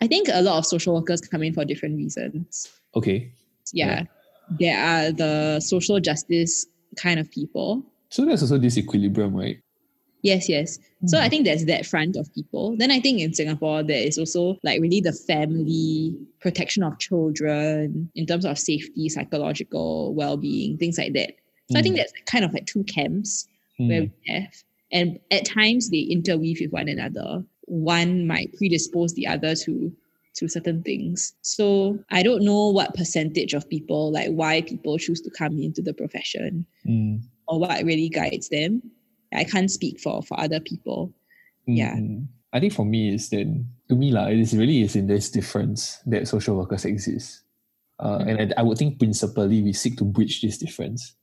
I 0.00 0.06
think 0.06 0.28
a 0.32 0.42
lot 0.42 0.58
of 0.58 0.66
social 0.66 0.94
workers 0.94 1.20
come 1.20 1.42
in 1.42 1.52
for 1.52 1.64
different 1.64 1.96
reasons. 1.96 2.68
Okay. 2.94 3.32
Yeah. 3.72 4.04
There 4.58 4.78
are 4.78 5.12
the 5.12 5.60
social 5.60 6.00
justice 6.00 6.66
kind 6.96 7.20
of 7.20 7.30
people. 7.30 7.82
So 8.10 8.24
there's 8.24 8.42
also 8.42 8.58
this 8.58 8.78
equilibrium, 8.78 9.34
right? 9.34 9.60
Yes, 10.22 10.48
yes. 10.48 10.78
So 11.06 11.16
Mm. 11.16 11.20
I 11.20 11.28
think 11.28 11.44
there's 11.44 11.64
that 11.66 11.86
front 11.86 12.16
of 12.16 12.32
people. 12.34 12.74
Then 12.76 12.90
I 12.90 12.98
think 12.98 13.20
in 13.20 13.32
Singapore 13.34 13.82
there 13.84 14.02
is 14.02 14.18
also 14.18 14.58
like 14.64 14.80
really 14.80 15.00
the 15.00 15.12
family 15.12 16.16
protection 16.40 16.82
of 16.82 16.98
children 16.98 18.10
in 18.16 18.26
terms 18.26 18.44
of 18.44 18.58
safety, 18.58 19.08
psychological 19.08 20.14
well-being, 20.14 20.76
things 20.78 20.98
like 20.98 21.12
that. 21.12 21.34
So 21.70 21.78
I 21.78 21.82
think 21.82 21.94
Mm. 21.94 21.98
that's 21.98 22.12
kind 22.26 22.44
of 22.44 22.52
like 22.54 22.66
two 22.66 22.82
camps 22.84 23.46
where 23.76 24.02
Mm. 24.02 24.10
we 24.26 24.32
have, 24.32 24.52
and 24.90 25.18
at 25.30 25.44
times 25.44 25.90
they 25.90 26.00
interweave 26.00 26.58
with 26.60 26.72
one 26.72 26.88
another. 26.88 27.44
One 27.68 28.26
might 28.26 28.52
predispose 28.56 29.14
the 29.14 29.26
other 29.26 29.54
to 29.54 29.92
to 30.36 30.48
certain 30.48 30.82
things. 30.84 31.34
So 31.42 31.98
I 32.10 32.22
don't 32.22 32.44
know 32.44 32.68
what 32.70 32.94
percentage 32.94 33.54
of 33.54 33.68
people, 33.68 34.12
like 34.12 34.30
why 34.30 34.62
people 34.62 34.96
choose 34.96 35.20
to 35.22 35.30
come 35.30 35.58
into 35.58 35.82
the 35.82 35.92
profession 35.92 36.64
Mm. 36.86 37.22
or 37.48 37.58
what 37.58 37.82
really 37.84 38.08
guides 38.08 38.48
them. 38.48 38.82
I 39.34 39.44
can't 39.44 39.70
speak 39.70 39.98
for 40.00 40.22
for 40.22 40.38
other 40.38 40.60
people. 40.60 41.12
Yeah. 41.66 41.96
Mm. 41.96 42.28
I 42.52 42.60
think 42.60 42.72
for 42.72 42.86
me 42.86 43.12
is 43.14 43.28
then 43.28 43.68
to 43.88 43.96
me 43.96 44.12
lah, 44.12 44.28
it 44.28 44.38
is 44.38 44.54
really 44.56 44.82
is 44.82 44.94
in 44.96 45.06
this 45.08 45.28
difference 45.30 45.98
that 46.06 46.28
social 46.28 46.56
workers 46.56 46.84
exist. 46.84 47.42
Uh, 47.98 48.18
Mm. 48.22 48.28
and 48.30 48.36
I, 48.54 48.60
I 48.60 48.62
would 48.62 48.78
think 48.78 48.98
principally 48.98 49.60
we 49.60 49.72
seek 49.72 49.96
to 49.98 50.04
bridge 50.04 50.40
this 50.40 50.56
difference. 50.56 51.16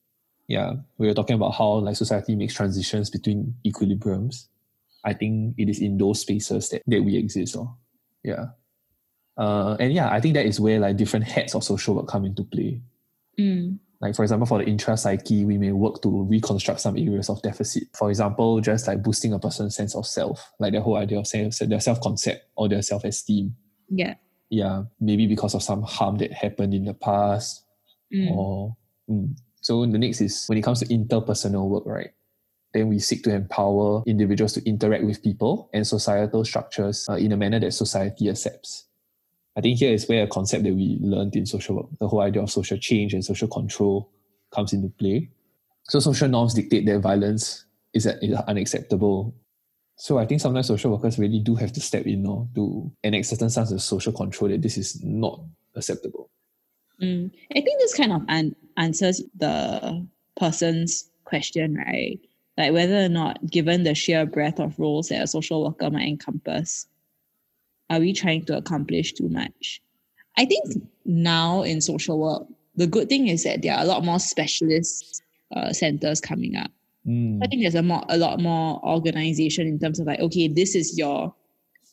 Yeah, 0.47 0.73
we 0.99 1.07
were 1.07 1.15
talking 1.15 1.35
about 1.39 1.55
how 1.55 1.79
like 1.79 1.95
society 1.95 2.35
makes 2.35 2.53
transitions 2.53 3.09
between 3.09 3.55
equilibriums. 3.65 4.47
I 5.05 5.13
think 5.13 5.55
it 5.57 5.69
is 5.69 5.79
in 5.79 5.97
those 5.97 6.21
spaces 6.21 6.69
that, 6.69 6.81
that 6.87 7.03
we 7.03 7.15
exist. 7.15 7.55
Or 7.55 7.75
yeah, 8.23 8.47
uh, 9.37 9.77
and 9.79 9.93
yeah, 9.93 10.09
I 10.11 10.19
think 10.19 10.33
that 10.33 10.45
is 10.45 10.59
where 10.59 10.79
like 10.79 10.97
different 10.97 11.25
heads 11.25 11.55
of 11.55 11.63
social 11.63 11.95
work 11.95 12.07
come 12.07 12.25
into 12.25 12.43
play. 12.43 12.81
Mm. 13.39 13.79
Like 14.01 14.15
for 14.15 14.23
example, 14.23 14.45
for 14.45 14.59
the 14.59 14.65
intra-psyche, 14.65 15.45
we 15.45 15.57
may 15.57 15.71
work 15.71 16.01
to 16.01 16.23
reconstruct 16.23 16.81
some 16.81 16.97
areas 16.97 17.29
of 17.29 17.41
deficit. 17.41 17.83
For 17.97 18.09
example, 18.09 18.59
just 18.59 18.87
like 18.87 19.01
boosting 19.01 19.33
a 19.33 19.39
person's 19.39 19.75
sense 19.75 19.95
of 19.95 20.05
self, 20.05 20.51
like 20.59 20.73
the 20.73 20.81
whole 20.81 20.97
idea 20.97 21.19
of 21.19 21.27
self, 21.27 21.57
their 21.59 21.79
self-concept 21.79 22.45
or 22.55 22.67
their 22.67 22.81
self-esteem. 22.81 23.55
Yeah. 23.89 24.15
Yeah, 24.49 24.83
maybe 24.99 25.27
because 25.27 25.55
of 25.55 25.63
some 25.63 25.81
harm 25.81 26.17
that 26.17 26.33
happened 26.33 26.73
in 26.73 26.85
the 26.85 26.93
past. 26.93 27.63
Mm. 28.13 28.31
Or 28.31 28.75
mm. 29.09 29.35
so 29.61 29.85
the 29.85 29.97
next 29.97 30.21
is 30.21 30.45
when 30.47 30.57
it 30.57 30.63
comes 30.63 30.81
to 30.81 30.85
interpersonal 30.87 31.69
work, 31.69 31.83
right? 31.85 32.11
Then 32.75 32.89
we 32.89 32.99
seek 32.99 33.23
to 33.23 33.33
empower 33.33 34.03
individuals 34.05 34.51
to 34.53 34.67
interact 34.67 35.05
with 35.05 35.23
people 35.23 35.69
and 35.73 35.87
societal 35.87 36.43
structures 36.43 37.07
uh, 37.09 37.13
in 37.13 37.31
a 37.31 37.37
manner 37.37 37.57
that 37.61 37.71
society 37.71 38.27
accepts. 38.29 38.83
I 39.55 39.61
think 39.61 39.79
here 39.79 39.93
is 39.93 40.09
where 40.09 40.23
a 40.23 40.27
concept 40.27 40.65
that 40.65 40.73
we 40.73 40.97
learned 40.99 41.37
in 41.37 41.45
social 41.45 41.77
work, 41.77 41.85
the 42.01 42.09
whole 42.09 42.19
idea 42.19 42.41
of 42.41 42.51
social 42.51 42.77
change 42.77 43.13
and 43.13 43.23
social 43.23 43.47
control 43.47 44.11
comes 44.53 44.73
into 44.73 44.89
play. 44.89 45.29
So 45.83 46.01
social 46.01 46.27
norms 46.27 46.53
dictate 46.53 46.85
that 46.87 46.99
violence 46.99 47.63
is, 47.93 48.07
is 48.07 48.35
unacceptable. 48.45 49.33
So 49.95 50.17
I 50.17 50.25
think 50.25 50.41
sometimes 50.41 50.67
social 50.67 50.91
workers 50.91 51.17
really 51.17 51.39
do 51.39 51.55
have 51.55 51.71
to 51.71 51.79
step 51.79 52.05
in 52.05 52.23
no, 52.23 52.49
to 52.55 52.91
enact 53.03 53.27
certain 53.27 53.49
sense 53.49 53.71
of 53.71 53.81
social 53.81 54.11
control 54.11 54.51
that 54.51 54.61
this 54.61 54.77
is 54.77 55.01
not 55.01 55.39
acceptable. 55.77 56.29
Mm. 57.01 57.31
I 57.51 57.61
think 57.61 57.79
this 57.79 57.95
kind 57.95 58.11
of 58.11 58.23
an- 58.27 58.57
answers 58.75 59.21
the 59.37 60.05
person's 60.35 61.09
question, 61.23 61.75
right? 61.75 62.19
Like 62.57 62.71
whether 62.71 63.03
or 63.03 63.09
not, 63.09 63.49
given 63.49 63.83
the 63.83 63.93
sheer 63.93 64.25
breadth 64.25 64.59
of 64.59 64.79
roles 64.79 65.09
that 65.09 65.21
a 65.21 65.27
social 65.27 65.63
worker 65.63 65.89
might 65.89 66.07
encompass, 66.07 66.87
are 67.89 67.99
we 67.99 68.13
trying 68.13 68.45
to 68.45 68.57
accomplish 68.57 69.13
too 69.13 69.29
much? 69.29 69.81
I 70.37 70.45
think 70.45 70.83
now 71.05 71.63
in 71.63 71.81
social 71.81 72.19
work, 72.19 72.47
the 72.75 72.87
good 72.87 73.09
thing 73.09 73.27
is 73.27 73.43
that 73.43 73.61
there 73.61 73.75
are 73.75 73.83
a 73.83 73.87
lot 73.87 74.03
more 74.03 74.19
specialist 74.19 75.21
uh, 75.55 75.71
centers 75.71 76.19
coming 76.19 76.55
up. 76.55 76.71
Mm. 77.07 77.39
I 77.43 77.47
think 77.47 77.61
there's 77.61 77.75
a 77.75 77.83
more 77.83 78.03
a 78.09 78.17
lot 78.17 78.39
more 78.39 78.83
organization 78.83 79.67
in 79.67 79.79
terms 79.79 79.99
of 79.99 80.07
like, 80.07 80.19
okay, 80.19 80.47
this 80.47 80.75
is 80.75 80.97
your 80.97 81.33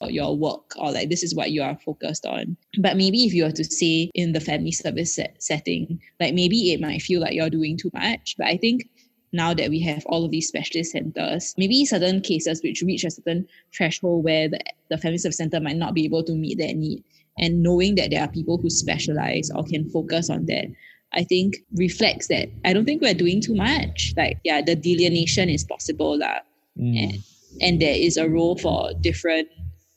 your 0.09 0.37
work 0.37 0.73
or 0.76 0.90
like 0.90 1.09
this 1.11 1.23
is 1.23 1.35
what 1.35 1.52
you 1.52 1.62
are 1.62 1.78
focused 1.85 2.26
on. 2.26 2.57
But 2.78 2.97
maybe 2.97 3.25
if 3.25 3.35
you 3.35 3.45
were 3.45 3.52
to 3.52 3.64
say 3.64 4.11
in 4.14 4.33
the 4.33 4.40
family 4.40 4.73
service 4.73 5.14
set, 5.14 5.40
setting, 5.40 6.00
like 6.19 6.35
maybe 6.35 6.73
it 6.73 6.81
might 6.81 7.02
feel 7.02 7.21
like 7.21 7.35
you're 7.35 7.50
doing 7.50 7.76
too 7.76 7.90
much. 7.95 8.35
But 8.37 8.49
I 8.49 8.57
think 8.57 8.88
now 9.32 9.54
that 9.54 9.70
we 9.70 9.80
have 9.80 10.04
all 10.06 10.24
of 10.24 10.30
these 10.30 10.48
specialist 10.48 10.92
centers, 10.92 11.54
maybe 11.56 11.84
certain 11.84 12.20
cases 12.20 12.62
which 12.62 12.82
reach 12.82 13.04
a 13.04 13.10
certain 13.10 13.48
threshold 13.74 14.24
where 14.24 14.48
the, 14.48 14.60
the 14.90 14.98
family 14.98 15.18
service 15.18 15.38
center 15.38 15.60
might 15.60 15.76
not 15.76 15.94
be 15.94 16.04
able 16.04 16.22
to 16.24 16.34
meet 16.34 16.58
that 16.58 16.74
need. 16.76 17.02
And 17.38 17.62
knowing 17.62 17.94
that 17.94 18.10
there 18.10 18.22
are 18.22 18.28
people 18.28 18.58
who 18.58 18.68
specialize 18.68 19.50
or 19.54 19.64
can 19.64 19.88
focus 19.88 20.28
on 20.28 20.46
that, 20.46 20.66
I 21.14 21.24
think 21.24 21.56
reflects 21.74 22.28
that 22.28 22.50
I 22.64 22.72
don't 22.72 22.84
think 22.84 23.00
we're 23.02 23.14
doing 23.14 23.40
too 23.40 23.54
much. 23.54 24.12
Like, 24.16 24.38
yeah, 24.44 24.60
the 24.60 24.76
delineation 24.76 25.48
is 25.48 25.64
possible, 25.64 26.18
lah, 26.18 26.40
Mm. 26.78 27.22
and 27.60 27.82
there 27.82 27.94
is 27.94 28.16
a 28.16 28.26
role 28.28 28.56
for 28.56 28.92
different 29.02 29.46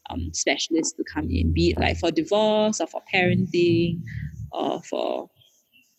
um, 0.10 0.30
specialists 0.34 0.92
to 0.98 1.06
come 1.06 1.30
in, 1.32 1.54
be 1.54 1.70
it 1.70 1.80
like 1.80 1.98
for 1.98 2.12
divorce 2.12 2.82
or 2.82 2.88
for 2.88 3.02
parenting 3.14 4.02
or 4.52 4.82
for, 4.84 5.30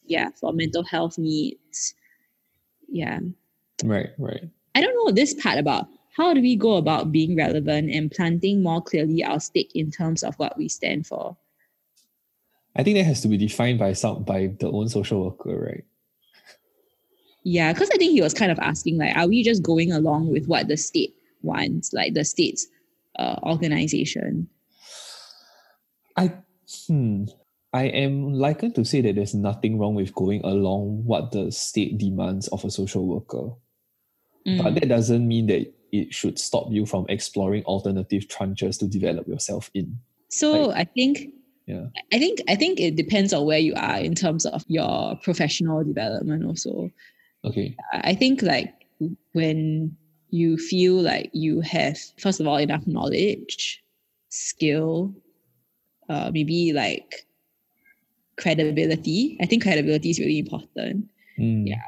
yeah, 0.04 0.28
for 0.38 0.52
mental 0.52 0.84
health 0.84 1.16
needs. 1.16 1.94
Yeah. 2.88 3.20
Right, 3.84 4.10
right. 4.18 4.48
I 4.74 4.80
don't 4.80 4.94
know 4.94 5.12
this 5.12 5.34
part 5.34 5.58
about 5.58 5.86
how 6.16 6.32
do 6.32 6.40
we 6.40 6.56
go 6.56 6.76
about 6.76 7.12
being 7.12 7.36
relevant 7.36 7.90
and 7.90 8.10
planting 8.10 8.62
more 8.62 8.82
clearly 8.82 9.22
our 9.22 9.40
stake 9.40 9.72
in 9.74 9.90
terms 9.90 10.22
of 10.22 10.34
what 10.36 10.56
we 10.56 10.68
stand 10.68 11.06
for. 11.06 11.36
I 12.74 12.82
think 12.82 12.96
that 12.96 13.04
has 13.04 13.22
to 13.22 13.28
be 13.28 13.36
defined 13.36 13.78
by 13.78 13.94
some 13.94 14.22
by 14.22 14.54
the 14.58 14.70
own 14.70 14.88
social 14.88 15.24
worker, 15.24 15.58
right? 15.58 15.84
Yeah, 17.42 17.72
because 17.72 17.90
I 17.90 17.96
think 17.96 18.12
he 18.12 18.20
was 18.20 18.34
kind 18.34 18.50
of 18.50 18.58
asking, 18.58 18.98
like, 18.98 19.16
are 19.16 19.28
we 19.28 19.42
just 19.44 19.62
going 19.62 19.92
along 19.92 20.32
with 20.32 20.46
what 20.46 20.66
the 20.66 20.76
state 20.76 21.14
wants, 21.42 21.92
like 21.92 22.12
the 22.12 22.24
state's 22.24 22.66
uh, 23.18 23.36
organization? 23.42 24.48
I 26.16 26.32
hmm. 26.88 27.26
I 27.76 27.85
am 27.88 28.33
likened 28.33 28.75
to 28.76 28.85
say 28.85 29.02
that 29.02 29.16
there's 29.16 29.35
nothing 29.35 29.78
wrong 29.78 29.95
with 29.95 30.14
going 30.14 30.42
along 30.45 31.04
what 31.04 31.33
the 31.33 31.52
state 31.52 31.99
demands 31.99 32.49
of 32.49 32.64
a 32.64 32.71
social 32.71 33.06
worker. 33.06 33.50
Mm. 34.47 34.62
But 34.62 34.75
that 34.76 34.88
doesn't 34.88 35.28
mean 35.28 35.47
that 35.49 35.75
it 35.92 36.14
should 36.14 36.38
stop 36.38 36.68
you 36.71 36.87
from 36.87 37.04
exploring 37.11 37.64
alternative 37.64 38.28
tranches 38.28 38.78
to 38.78 38.87
develop 38.87 39.28
yourself 39.28 39.71
in. 39.75 39.99
So 40.30 40.73
I 40.73 40.85
think 40.85 41.33
Yeah. 41.66 41.87
I 42.14 42.18
think 42.18 42.40
I 42.49 42.54
think 42.54 42.80
it 42.80 42.97
depends 42.97 43.33
on 43.33 43.45
where 43.45 43.59
you 43.59 43.75
are 43.75 43.99
in 43.99 44.14
terms 44.14 44.47
of 44.47 44.64
your 44.68 45.16
professional 45.23 45.85
development 45.85 46.45
also. 46.47 46.90
Okay. 47.45 47.76
I 47.92 48.14
think 48.14 48.40
like 48.40 48.73
when 49.33 49.97
you 50.30 50.56
feel 50.56 50.95
like 50.95 51.28
you 51.33 51.61
have 51.61 51.99
first 52.18 52.40
of 52.40 52.47
all 52.47 52.56
enough 52.56 52.87
knowledge, 52.87 53.83
skill, 54.30 55.12
uh, 56.09 56.30
maybe 56.33 56.73
like 56.73 57.26
credibility. 58.38 59.36
I 59.40 59.46
think 59.46 59.62
credibility 59.62 60.10
is 60.10 60.18
really 60.18 60.38
important. 60.38 61.08
Mm. 61.38 61.66
Yeah. 61.66 61.82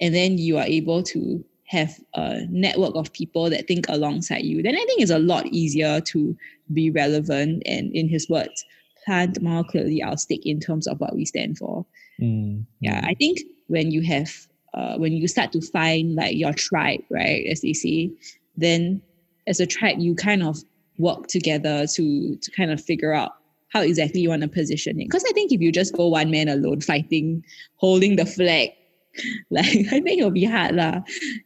And 0.00 0.14
then 0.14 0.38
you 0.38 0.58
are 0.58 0.64
able 0.64 1.02
to 1.04 1.44
have 1.68 1.98
a 2.14 2.46
network 2.48 2.94
of 2.94 3.12
people 3.12 3.50
that 3.50 3.66
think 3.66 3.88
alongside 3.88 4.44
you, 4.44 4.62
then 4.62 4.74
I 4.74 4.84
think 4.84 5.00
it's 5.00 5.10
a 5.10 5.18
lot 5.18 5.46
easier 5.46 6.00
to 6.00 6.36
be 6.72 6.90
relevant 6.90 7.62
and, 7.66 7.92
in 7.92 8.08
his 8.08 8.28
words, 8.28 8.64
plant 9.04 9.40
more 9.40 9.64
clearly 9.64 10.02
our 10.02 10.16
stake 10.16 10.46
in 10.46 10.60
terms 10.60 10.86
of 10.86 11.00
what 11.00 11.14
we 11.14 11.24
stand 11.24 11.58
for. 11.58 11.84
Mm. 12.20 12.64
Yeah, 12.80 13.00
I 13.04 13.14
think 13.14 13.40
when 13.68 13.90
you 13.90 14.02
have, 14.02 14.30
uh, 14.74 14.96
when 14.98 15.12
you 15.12 15.26
start 15.26 15.52
to 15.52 15.60
find 15.60 16.14
like 16.14 16.36
your 16.36 16.52
tribe, 16.52 17.00
right, 17.10 17.46
as 17.46 17.62
they 17.62 17.72
say, 17.72 18.10
then 18.56 19.02
as 19.46 19.60
a 19.60 19.66
tribe, 19.66 19.98
you 19.98 20.14
kind 20.14 20.42
of 20.42 20.58
work 20.98 21.26
together 21.26 21.86
to 21.86 22.36
to 22.36 22.50
kind 22.52 22.70
of 22.70 22.82
figure 22.82 23.12
out 23.12 23.32
how 23.76 23.82
exactly 23.82 24.20
you 24.22 24.30
want 24.30 24.42
to 24.42 24.48
position 24.48 24.98
it. 25.00 25.04
Because 25.04 25.24
I 25.28 25.32
think 25.32 25.52
if 25.52 25.60
you 25.60 25.70
just 25.70 25.94
go 25.94 26.08
one 26.08 26.30
man 26.30 26.48
alone 26.48 26.80
fighting, 26.80 27.44
holding 27.76 28.16
the 28.16 28.24
flag, 28.24 28.70
like 29.50 29.66
I 29.66 30.00
think 30.00 30.18
it'll 30.18 30.30
be 30.30 30.44
hard 30.44 30.74
lah. 30.76 31.00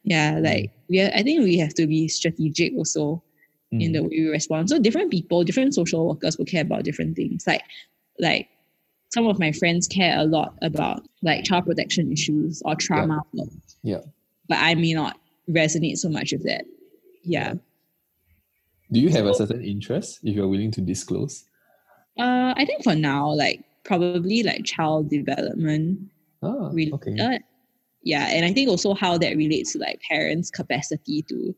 Yeah, 0.04 0.38
like 0.40 0.70
we 0.88 1.02
I 1.02 1.22
think 1.22 1.42
we 1.42 1.58
have 1.58 1.74
to 1.74 1.86
be 1.86 2.08
strategic 2.08 2.74
also 2.76 3.22
in 3.72 3.78
Mm. 3.78 3.92
the 3.92 4.02
way 4.02 4.08
we 4.10 4.28
respond. 4.28 4.68
So 4.68 4.78
different 4.80 5.12
people, 5.12 5.44
different 5.44 5.74
social 5.74 6.08
workers 6.08 6.36
will 6.36 6.44
care 6.44 6.62
about 6.62 6.82
different 6.82 7.14
things. 7.14 7.46
Like 7.46 7.62
like 8.18 8.48
some 9.14 9.26
of 9.26 9.38
my 9.38 9.52
friends 9.52 9.86
care 9.86 10.18
a 10.18 10.24
lot 10.24 10.54
about 10.62 11.06
like 11.22 11.44
child 11.44 11.66
protection 11.66 12.10
issues 12.12 12.62
or 12.64 12.74
trauma. 12.74 13.22
Yeah. 13.82 14.02
But 14.48 14.58
I 14.58 14.74
may 14.74 14.94
not 14.94 15.18
resonate 15.48 15.98
so 15.98 16.08
much 16.08 16.32
with 16.32 16.44
that. 16.44 16.64
Yeah. 17.22 17.54
Do 18.92 18.98
you 18.98 19.10
have 19.10 19.26
a 19.26 19.34
certain 19.34 19.62
interest 19.62 20.18
if 20.24 20.34
you're 20.34 20.48
willing 20.48 20.72
to 20.72 20.80
disclose? 20.80 21.44
Uh 22.18 22.54
I 22.56 22.64
think 22.64 22.82
for 22.82 22.94
now, 22.94 23.30
like 23.30 23.64
probably 23.84 24.42
like 24.42 24.64
child 24.64 25.08
development 25.10 26.00
Ah, 26.42 26.68
related. 26.72 26.94
okay. 26.94 27.38
Yeah. 28.02 28.26
And 28.28 28.44
I 28.46 28.52
think 28.52 28.68
also 28.68 28.94
how 28.94 29.18
that 29.18 29.36
relates 29.36 29.72
to 29.72 29.78
like 29.78 30.00
parents' 30.08 30.50
capacity 30.50 31.22
to 31.28 31.54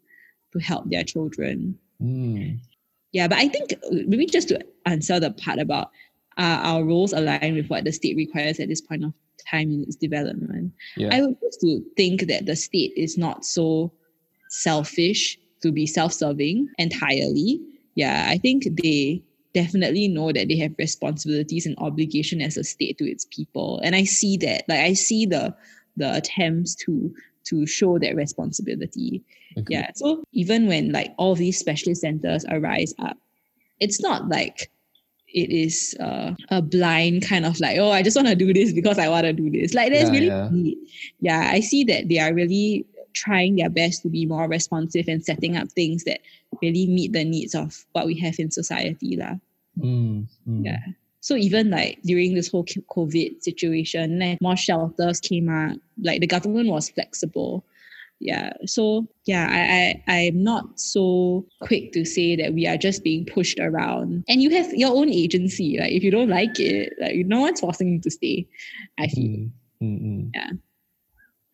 to 0.52 0.59
help 0.59 0.90
their 0.90 1.04
children. 1.04 1.78
Mm. 2.02 2.59
Yeah, 3.12 3.28
but 3.28 3.38
I 3.38 3.49
think 3.49 3.73
uh, 3.75 3.94
maybe 4.06 4.26
just 4.26 4.49
to 4.49 4.59
answer 4.87 5.21
the 5.21 5.30
part 5.32 5.59
about 5.59 5.90
uh, 6.38 6.59
our 6.62 6.82
roles 6.85 7.12
align 7.12 7.54
with 7.54 7.68
what 7.68 7.85
the 7.85 7.92
state 7.92 8.16
requires 8.16 8.59
at 8.59 8.68
this 8.68 8.80
point 8.80 9.04
of 9.04 9.12
time 9.50 9.71
in 9.71 9.82
its 9.82 9.97
development. 9.97 10.73
Yeah. 10.97 11.11
I 11.12 11.21
would 11.21 11.37
used 11.42 11.61
to 11.61 11.82
think 11.97 12.26
that 12.28 12.47
the 12.47 12.56
state 12.56 12.92
is 12.97 13.16
not 13.18 13.44
so 13.44 13.92
selfish 14.49 15.38
to 15.62 15.71
be 15.73 15.87
self-serving 15.87 16.68
entirely. 16.78 17.61
Yeah, 17.94 18.26
I 18.28 18.38
think 18.38 18.64
they 18.82 19.23
definitely 19.54 20.09
know 20.09 20.32
that 20.32 20.49
they 20.49 20.56
have 20.56 20.75
responsibilities 20.78 21.66
and 21.66 21.76
obligation 21.78 22.40
as 22.40 22.56
a 22.56 22.64
state 22.64 22.99
to 22.99 23.11
its 23.11 23.26
people. 23.26 23.80
And 23.85 23.94
I 23.94 24.04
see 24.04 24.37
that. 24.38 24.64
Like 24.68 24.80
I 24.80 24.92
see 24.94 25.26
the 25.26 25.54
the 25.97 26.14
attempts 26.14 26.75
to 26.76 27.14
to 27.44 27.66
show 27.66 27.99
that 27.99 28.14
responsibility. 28.16 29.23
Agreed. 29.56 29.75
Yeah. 29.75 29.90
So 29.94 30.25
even 30.32 30.66
when 30.66 30.92
like 30.92 31.12
all 31.18 31.35
these 31.35 31.59
specialist 31.59 32.00
centers 32.02 32.44
arise 32.49 32.94
up, 32.99 33.16
it's 33.80 34.00
not 34.00 34.28
like 34.28 34.71
it 35.28 35.50
is 35.50 35.97
uh, 35.99 36.35
a 36.50 36.61
blind 36.62 37.26
kind 37.26 37.47
of 37.47 37.59
like, 37.59 37.78
oh, 37.78 37.90
I 37.90 38.02
just 38.02 38.16
want 38.16 38.28
to 38.28 38.35
do 38.35 38.52
this 38.52 38.73
because 38.73 38.99
I 38.99 39.09
want 39.09 39.25
to 39.25 39.32
do 39.32 39.50
this. 39.50 39.75
Like 39.75 39.90
there's 39.92 40.11
Yeah, 40.11 40.50
really 40.50 40.78
yeah. 41.21 41.42
Yeah, 41.42 41.50
I 41.52 41.61
see 41.61 41.85
that 41.85 42.09
they 42.09 42.18
are 42.18 42.35
really 42.35 42.87
trying 43.14 43.57
their 43.57 43.71
best 43.71 44.02
to 44.02 44.09
be 44.09 44.26
more 44.26 44.49
responsive 44.49 45.07
and 45.09 45.25
setting 45.25 45.57
up 45.57 45.71
things 45.73 46.04
that 46.04 46.21
really 46.61 46.87
meet 46.87 47.12
the 47.12 47.25
needs 47.25 47.54
of 47.54 47.85
what 47.92 48.07
we 48.07 48.19
have 48.21 48.38
in 48.38 48.50
society. 48.50 49.16
lah. 49.16 49.35
Mm, 49.78 50.26
mm. 50.49 50.64
Yeah. 50.64 50.81
So 51.21 51.37
even 51.37 51.71
like 51.71 52.02
during 52.02 52.35
this 52.35 52.50
whole 52.50 52.64
COVID 52.64 53.42
situation, 53.42 54.19
like 54.19 54.40
more 54.40 54.57
shelters 54.57 55.21
came 55.21 55.49
out. 55.49 55.78
Like 56.02 56.21
the 56.21 56.26
government 56.26 56.69
was 56.69 56.90
flexible. 56.90 57.64
Yeah. 58.19 58.52
So 58.66 59.07
yeah, 59.25 59.49
I, 59.50 60.02
I 60.12 60.26
I'm 60.26 60.42
not 60.42 60.78
so 60.81 61.47
quick 61.61 61.92
to 61.92 62.04
say 62.04 62.37
that 62.37 62.54
we 62.54 62.66
are 62.66 62.76
just 62.76 63.04
being 63.04 63.25
pushed 63.25 63.59
around. 63.61 64.25
And 64.28 64.42
you 64.42 64.50
have 64.50 64.73
your 64.75 64.97
own 64.97 65.11
agency. 65.11 65.78
Like 65.78 65.92
if 65.92 66.02
you 66.02 66.11
don't 66.11 66.28
like 66.28 66.59
it, 66.59 66.92
like 67.00 67.14
no 67.26 67.40
one's 67.40 67.61
forcing 67.61 67.92
you 67.95 68.00
to 68.00 68.11
stay. 68.11 68.47
I 68.99 69.07
feel. 69.07 69.49
Mm. 69.81 70.31
Yeah. 70.35 70.50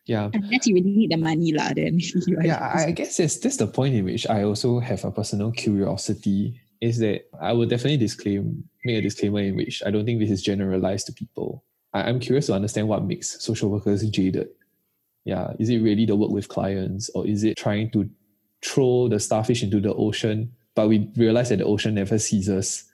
Yeah. 0.09 0.31
Unless 0.33 0.65
you 0.65 0.73
really 0.73 0.89
need 0.89 1.11
the 1.11 1.17
money, 1.17 1.53
lah, 1.53 1.69
then 1.75 1.99
yeah, 2.41 2.57
I 2.57 2.85
I 2.85 2.91
guess 2.91 3.17
that's, 3.17 3.37
that's 3.37 3.57
the 3.57 3.67
point 3.67 3.93
in 3.93 4.05
which 4.05 4.27
I 4.27 4.41
also 4.41 4.79
have 4.79 5.05
a 5.05 5.11
personal 5.11 5.51
curiosity 5.51 6.59
is 6.81 6.97
that 6.97 7.29
I 7.39 7.53
will 7.53 7.67
definitely 7.67 7.97
disclaim, 7.97 8.63
make 8.83 8.97
a 8.97 9.01
disclaimer 9.01 9.41
in 9.41 9.55
which 9.55 9.83
I 9.85 9.91
don't 9.91 10.05
think 10.05 10.19
this 10.19 10.31
is 10.31 10.41
generalized 10.41 11.05
to 11.07 11.13
people. 11.13 11.63
I, 11.93 12.09
I'm 12.09 12.19
curious 12.19 12.47
to 12.47 12.53
understand 12.53 12.87
what 12.87 13.03
makes 13.03 13.39
social 13.39 13.69
workers 13.69 14.01
jaded. 14.09 14.49
Yeah, 15.25 15.53
is 15.59 15.69
it 15.69 15.77
really 15.77 16.07
the 16.07 16.15
work 16.15 16.31
with 16.31 16.49
clients 16.49 17.11
or 17.13 17.27
is 17.27 17.43
it 17.43 17.57
trying 17.57 17.91
to 17.91 18.09
throw 18.65 19.09
the 19.09 19.19
starfish 19.19 19.61
into 19.61 19.79
the 19.79 19.93
ocean, 19.93 20.51
but 20.73 20.89
we 20.89 21.07
realize 21.17 21.49
that 21.49 21.59
the 21.59 21.65
ocean 21.65 21.93
never 21.93 22.17
ceases? 22.17 22.85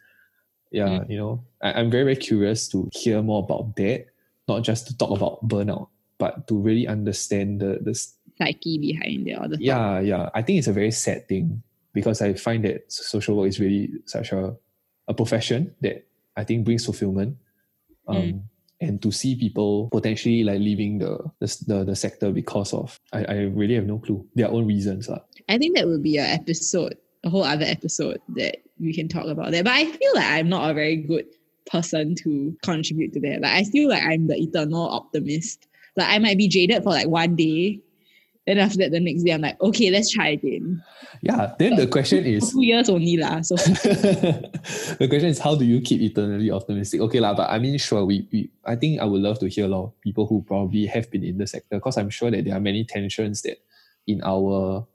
Yeah, 0.69 0.89
mm. 0.89 1.09
you 1.09 1.17
know, 1.17 1.45
I, 1.63 1.79
I'm 1.79 1.89
very, 1.89 2.03
very 2.03 2.17
curious 2.17 2.67
to 2.75 2.89
hear 2.91 3.21
more 3.21 3.41
about 3.41 3.77
that, 3.77 4.07
not 4.49 4.63
just 4.63 4.87
to 4.87 4.97
talk 4.97 5.15
about 5.15 5.47
burnout, 5.47 5.87
but 6.17 6.47
to 6.47 6.57
really 6.57 6.87
understand 6.87 7.59
the, 7.61 7.79
the 7.81 7.93
psyche 8.37 8.77
behind 8.77 9.27
it 9.27 9.37
or 9.39 9.47
the 9.47 9.57
thought. 9.57 9.61
yeah, 9.61 9.99
yeah. 9.99 10.29
I 10.33 10.41
think 10.41 10.59
it's 10.59 10.67
a 10.67 10.73
very 10.73 10.91
sad 10.91 11.27
thing 11.27 11.61
because 11.93 12.21
I 12.21 12.33
find 12.33 12.63
that 12.65 12.91
social 12.91 13.37
work 13.37 13.49
is 13.49 13.59
really 13.59 13.91
such 14.05 14.31
a, 14.31 14.55
a 15.07 15.13
profession 15.13 15.75
that 15.81 16.05
I 16.35 16.43
think 16.43 16.65
brings 16.65 16.85
fulfillment. 16.85 17.37
Um, 18.07 18.15
Mm. 18.15 18.41
And 18.81 19.01
to 19.01 19.09
see 19.09 19.35
people 19.35 19.87
potentially 19.89 20.43
like 20.43 20.59
leaving 20.59 20.99
the 20.99 21.17
the, 21.39 21.47
the, 21.65 21.83
the 21.85 21.95
sector 21.95 22.29
because 22.31 22.73
of, 22.73 22.99
I, 23.13 23.23
I 23.23 23.35
really 23.55 23.73
have 23.75 23.87
no 23.87 23.99
clue, 23.99 24.27
their 24.35 24.51
own 24.51 24.67
reasons. 24.67 25.07
lah. 25.07 25.19
I 25.47 25.57
think 25.57 25.77
that 25.77 25.87
would 25.87 26.03
be 26.03 26.17
an 26.17 26.25
episode, 26.25 26.97
a 27.23 27.29
whole 27.29 27.45
other 27.45 27.63
episode 27.63 28.19
that 28.35 28.57
we 28.77 28.93
can 28.93 29.07
talk 29.07 29.27
about 29.27 29.51
that. 29.51 29.63
But 29.63 29.73
I 29.73 29.85
feel 29.85 30.11
like 30.13 30.27
I'm 30.27 30.49
not 30.49 30.69
a 30.69 30.73
very 30.73 30.97
good 30.97 31.25
person 31.71 32.15
to 32.15 32.55
contribute 32.63 33.13
to 33.13 33.19
that. 33.21 33.41
Like 33.41 33.53
I 33.53 33.63
feel 33.63 33.89
like 33.89 34.03
I'm 34.03 34.27
the 34.27 34.35
eternal 34.35 34.89
optimist. 34.89 35.67
Like 35.95 36.09
I 36.09 36.19
might 36.19 36.37
be 36.37 36.47
jaded 36.47 36.83
for 36.83 36.89
like 36.89 37.07
one 37.07 37.35
day. 37.35 37.81
Then 38.45 38.59
after 38.59 38.77
that, 38.79 38.91
the 38.91 38.99
next 38.99 39.23
day 39.23 39.31
I'm 39.31 39.41
like, 39.41 39.59
okay, 39.59 39.89
let's 39.89 40.11
try 40.11 40.27
again. 40.27 40.83
Yeah, 41.21 41.55
then 41.57 41.75
the 41.75 41.87
question 41.87 42.25
is 42.25 42.51
Two 42.51 42.61
years 42.61 42.89
only 42.89 43.17
lah. 43.17 43.41
So 43.41 43.55
the 43.55 45.07
question 45.09 45.29
is 45.29 45.39
how 45.39 45.55
do 45.55 45.65
you 45.65 45.81
keep 45.81 45.99
eternally 46.01 46.51
optimistic? 46.51 47.01
Okay, 47.01 47.19
lah, 47.19 47.33
but 47.33 47.49
I 47.49 47.57
mean, 47.57 47.77
sure, 47.79 48.05
we, 48.05 48.27
we 48.31 48.51
I 48.63 48.75
think 48.75 49.01
I 49.01 49.05
would 49.05 49.21
love 49.21 49.39
to 49.39 49.49
hear 49.49 49.65
a 49.65 49.67
lot 49.67 49.85
of 49.85 50.01
people 50.01 50.27
who 50.27 50.43
probably 50.43 50.85
have 50.85 51.09
been 51.09 51.23
in 51.23 51.39
the 51.39 51.47
sector 51.47 51.77
because 51.77 51.97
I'm 51.97 52.11
sure 52.11 52.29
that 52.29 52.45
there 52.45 52.55
are 52.55 52.59
many 52.59 52.85
tensions 52.85 53.41
that 53.43 53.57
in 54.05 54.21
our 54.23 54.85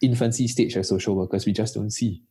infancy 0.00 0.46
stage 0.46 0.76
as 0.76 0.88
social 0.88 1.16
workers 1.16 1.46
we 1.46 1.52
just 1.52 1.74
don't 1.74 1.90
see. 1.90 2.22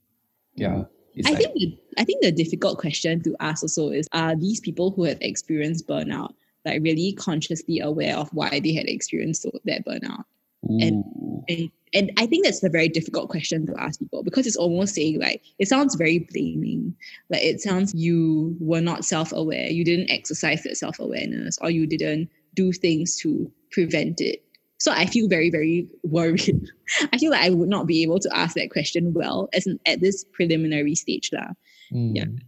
Yeah. 0.56 0.70
Mm. 0.70 0.88
It's 1.14 1.28
I 1.28 1.32
like, 1.32 1.40
think 1.40 1.54
the, 1.56 1.78
I 1.98 2.04
think 2.06 2.24
the 2.24 2.32
difficult 2.32 2.78
question 2.78 3.22
to 3.24 3.36
ask 3.42 3.64
also 3.64 3.90
is 3.90 4.08
are 4.14 4.36
these 4.36 4.62
people 4.62 4.92
who 4.92 5.04
have 5.04 5.18
experienced 5.20 5.86
burnout 5.88 6.34
like 6.66 6.82
really 6.84 7.14
consciously 7.14 7.80
aware 7.80 8.18
of 8.18 8.30
why 8.34 8.60
they 8.60 8.74
had 8.74 8.88
experienced 8.88 9.46
that 9.66 9.86
burnout? 9.86 10.24
and- 10.70 11.04
And, 11.50 11.72
and 11.94 12.12
I 12.18 12.28
think 12.28 12.46
that's 12.46 12.64
a 12.64 12.70
very 12.70 12.88
difficult 12.88 13.30
question 13.30 13.66
to 13.66 13.74
ask 13.82 14.00
people 14.00 14.22
because 14.24 14.46
it's 14.46 14.56
almost 14.56 14.94
saying 14.96 15.20
like 15.20 15.42
it 15.60 15.68
sounds 15.68 15.96
very 15.96 16.20
blaming. 16.20 16.96
Like 17.32 17.42
it 17.44 17.60
sounds 17.62 17.94
you 17.96 18.56
were 18.60 18.80
not 18.80 19.04
self-aware, 19.04 19.68
you 19.72 19.84
didn't 19.84 20.12
exercise 20.12 20.62
that 20.64 20.78
self-awareness, 20.78 21.58
or 21.62 21.72
you 21.72 21.88
didn't 21.88 22.30
do 22.54 22.72
things 22.72 23.18
to 23.22 23.52
prevent 23.72 24.22
it. 24.22 24.44
So 24.78 24.92
I 24.92 25.06
feel 25.08 25.28
very, 25.28 25.50
very 25.50 25.88
worried. 26.04 26.70
I 27.12 27.18
feel 27.18 27.32
like 27.32 27.42
I 27.44 27.50
would 27.50 27.70
not 27.70 27.88
be 27.88 28.04
able 28.04 28.20
to 28.20 28.30
ask 28.38 28.56
that 28.56 28.72
question 28.72 29.14
well 29.14 29.50
as 29.54 29.66
an, 29.68 29.80
at 29.86 30.00
this 30.00 30.24
preliminary 30.32 30.96
stage. 30.96 31.30
yeah. 31.34 31.50
mm. 31.92 32.40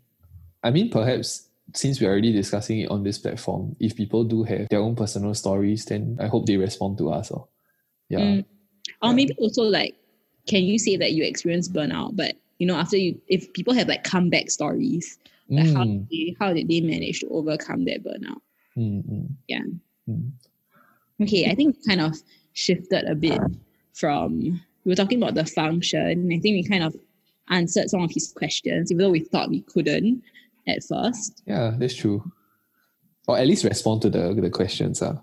I 0.63 0.71
mean, 0.71 0.89
perhaps 0.89 1.49
since 1.73 1.99
we're 1.99 2.09
already 2.09 2.31
discussing 2.31 2.79
it 2.79 2.89
on 2.91 3.03
this 3.03 3.17
platform, 3.17 3.75
if 3.79 3.95
people 3.95 4.23
do 4.23 4.43
have 4.43 4.67
their 4.69 4.79
own 4.79 4.95
personal 4.95 5.33
stories, 5.33 5.85
then 5.85 6.17
I 6.19 6.27
hope 6.27 6.45
they 6.45 6.57
respond 6.57 6.97
to 6.99 7.11
us. 7.11 7.31
Or, 7.31 7.47
yeah. 8.09 8.19
Mm. 8.19 8.45
Or 9.01 9.09
Yeah. 9.09 9.15
maybe 9.15 9.33
also 9.39 9.63
like, 9.63 9.95
can 10.47 10.63
you 10.63 10.77
say 10.77 10.97
that 10.97 11.13
you 11.13 11.23
experienced 11.23 11.73
burnout, 11.73 12.15
but 12.15 12.35
you 12.59 12.67
know, 12.67 12.75
after 12.75 12.97
you, 12.97 13.19
if 13.27 13.51
people 13.53 13.73
have 13.73 13.87
like 13.87 14.03
comeback 14.03 14.51
stories, 14.51 15.17
like 15.49 15.73
how 15.73 15.83
Mm, 15.83 16.07
did 16.09 16.09
they, 16.09 16.35
how 16.39 16.53
did 16.53 16.67
they 16.67 16.81
manage 16.81 17.21
to 17.21 17.27
overcome 17.29 17.85
that 17.85 18.03
burnout? 18.03 18.41
mm, 18.77 19.03
mm, 19.03 19.27
Yeah. 19.47 19.61
mm. 20.09 20.31
Okay, 21.21 21.49
I 21.49 21.55
think 21.55 21.77
kind 21.87 22.01
of 22.01 22.15
shifted 22.53 23.05
a 23.05 23.15
bit 23.15 23.39
from 23.93 24.61
we 24.85 24.89
were 24.89 24.95
talking 24.95 25.21
about 25.21 25.35
the 25.35 25.45
function. 25.45 26.31
I 26.31 26.39
think 26.39 26.55
we 26.55 26.63
kind 26.63 26.83
of 26.83 26.95
answered 27.49 27.89
some 27.89 28.01
of 28.01 28.11
his 28.11 28.31
questions, 28.31 28.91
even 28.91 29.03
though 29.03 29.11
we 29.11 29.21
thought 29.21 29.49
we 29.49 29.61
couldn't 29.61 30.23
at 30.67 30.83
first. 30.83 31.41
Yeah, 31.45 31.73
that's 31.77 31.95
true. 31.95 32.31
Or 33.27 33.37
at 33.37 33.47
least 33.47 33.63
respond 33.63 34.01
to 34.03 34.09
the, 34.09 34.33
the 34.33 34.49
questions. 34.49 35.01
Uh. 35.01 35.17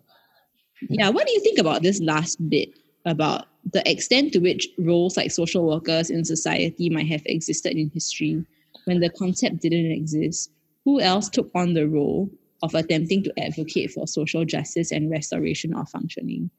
Yeah, 0.88 1.10
what 1.10 1.26
do 1.26 1.32
you 1.32 1.40
think 1.40 1.58
about 1.58 1.82
this 1.82 2.00
last 2.00 2.36
bit 2.48 2.70
about 3.04 3.46
the 3.70 3.88
extent 3.90 4.32
to 4.32 4.38
which 4.38 4.68
roles 4.78 5.16
like 5.16 5.30
social 5.30 5.66
workers 5.66 6.10
in 6.10 6.24
society 6.24 6.88
might 6.88 7.08
have 7.08 7.22
existed 7.26 7.76
in 7.76 7.90
history 7.90 8.44
when 8.84 9.00
the 9.00 9.10
concept 9.10 9.60
didn't 9.60 9.92
exist? 9.92 10.50
Who 10.84 11.00
else 11.00 11.28
took 11.28 11.50
on 11.54 11.74
the 11.74 11.86
role 11.86 12.30
of 12.62 12.74
attempting 12.74 13.22
to 13.24 13.38
advocate 13.38 13.90
for 13.90 14.06
social 14.06 14.44
justice 14.44 14.92
and 14.92 15.10
restoration 15.10 15.74
of 15.74 15.88
functioning? 15.88 16.50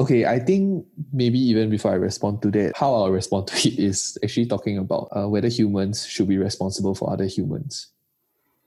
Okay, 0.00 0.26
I 0.26 0.40
think 0.40 0.84
maybe 1.12 1.38
even 1.38 1.70
before 1.70 1.92
I 1.92 1.94
respond 1.94 2.42
to 2.42 2.50
that, 2.52 2.72
how 2.76 2.92
I'll 2.94 3.10
respond 3.10 3.46
to 3.48 3.68
it 3.68 3.78
is 3.78 4.18
actually 4.24 4.46
talking 4.46 4.78
about 4.78 5.08
uh, 5.14 5.28
whether 5.28 5.48
humans 5.48 6.04
should 6.04 6.26
be 6.26 6.38
responsible 6.38 6.94
for 6.94 7.12
other 7.12 7.26
humans. 7.26 7.93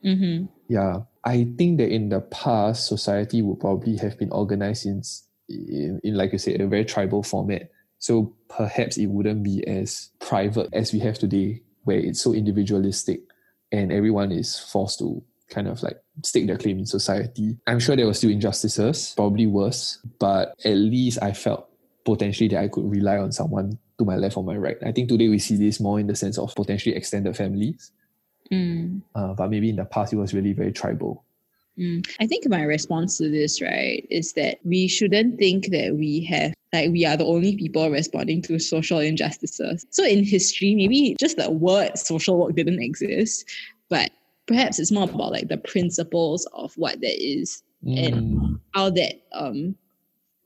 Mm-hmm. 0.06 0.46
Yeah, 0.70 1.02
I 1.24 1.48
think 1.58 1.78
that 1.80 1.92
in 1.92 2.10
the 2.10 2.22
past, 2.22 2.88
society 2.88 3.42
would 3.42 3.60
probably 3.60 3.98
have 3.98 4.18
been 4.18 4.32
organized 4.32 4.86
in, 4.86 5.02
in, 5.50 6.00
in 6.04 6.16
like 6.16 6.32
you 6.32 6.38
said, 6.38 6.62
a 6.62 6.68
very 6.68 6.86
tribal 6.86 7.24
format. 7.24 7.70
So 8.00 8.36
perhaps 8.48 8.98
it 8.98 9.08
wouldn't 9.08 9.44
be 9.44 9.66
as 9.68 10.10
private 10.20 10.70
as 10.74 10.94
we 10.94 11.00
have 11.00 11.18
today, 11.18 11.62
where 11.84 11.98
it's 11.98 12.22
so 12.22 12.34
individualistic 12.34 13.22
and 13.72 13.92
everyone 13.92 14.32
is 14.32 14.60
forced 14.60 15.00
to 15.00 15.24
kind 15.50 15.68
of 15.68 15.82
like 15.82 15.98
stake 16.24 16.48
their 16.48 16.58
claim 16.58 16.80
in 16.80 16.86
society. 16.86 17.58
I'm 17.68 17.80
sure 17.80 17.96
there 17.96 18.06
were 18.06 18.14
still 18.14 18.30
injustices, 18.30 19.14
probably 19.16 19.48
worse, 19.48 20.00
but 20.20 20.54
at 20.64 20.76
least 20.76 21.20
I 21.22 21.34
felt 21.34 21.70
potentially 22.06 22.50
that 22.50 22.60
I 22.60 22.68
could 22.68 22.90
rely 22.90 23.18
on 23.18 23.32
someone 23.32 23.78
to 23.98 24.06
my 24.06 24.16
left 24.16 24.38
or 24.38 24.44
my 24.44 24.56
right. 24.56 24.78
I 24.86 24.92
think 24.92 25.10
today 25.10 25.30
we 25.30 25.40
see 25.40 25.56
this 25.56 25.80
more 25.80 26.00
in 26.00 26.08
the 26.08 26.16
sense 26.16 26.38
of 26.38 26.54
potentially 26.56 26.96
extended 26.96 27.36
families. 27.36 27.92
Mm. 28.52 29.02
Uh, 29.16 29.34
but 29.34 29.50
maybe 29.50 29.70
in 29.70 29.76
the 29.76 29.86
past 29.86 30.14
it 30.14 30.18
was 30.18 30.34
really 30.34 30.54
very 30.54 30.72
tribal. 30.72 31.24
Mm. 31.78 32.08
I 32.20 32.26
think 32.26 32.48
my 32.50 32.64
response 32.64 33.18
to 33.20 33.30
this, 33.30 33.62
right, 33.62 34.06
is 34.10 34.34
that 34.34 34.60
we 34.64 34.88
shouldn't 34.88 35.38
think 35.38 35.68
that 35.72 35.96
we 35.96 36.22
have 36.26 36.54
like 36.74 36.92
we 36.92 37.06
are 37.06 37.16
the 37.16 37.26
only 37.26 37.56
people 37.56 37.90
responding 37.90 38.42
to 38.44 38.60
social 38.60 39.00
injustices. 39.00 39.86
So 39.92 40.04
in 40.04 40.24
history, 40.24 40.76
maybe 40.76 41.16
just 41.20 41.38
the 41.38 41.50
word 41.52 41.98
social 41.98 42.38
work 42.38 42.56
didn't 42.56 42.82
exist, 42.82 43.46
but 43.90 44.10
perhaps 44.48 44.80
it's 44.80 44.92
more 44.92 45.04
about 45.04 45.32
like 45.32 45.50
the 45.50 45.58
principles 45.58 46.46
of 46.54 46.74
what 46.78 47.00
that 47.02 47.24
is 47.24 47.64
Mm. 47.86 48.08
and 48.08 48.60
how 48.74 48.90
that 48.90 49.22
um 49.34 49.76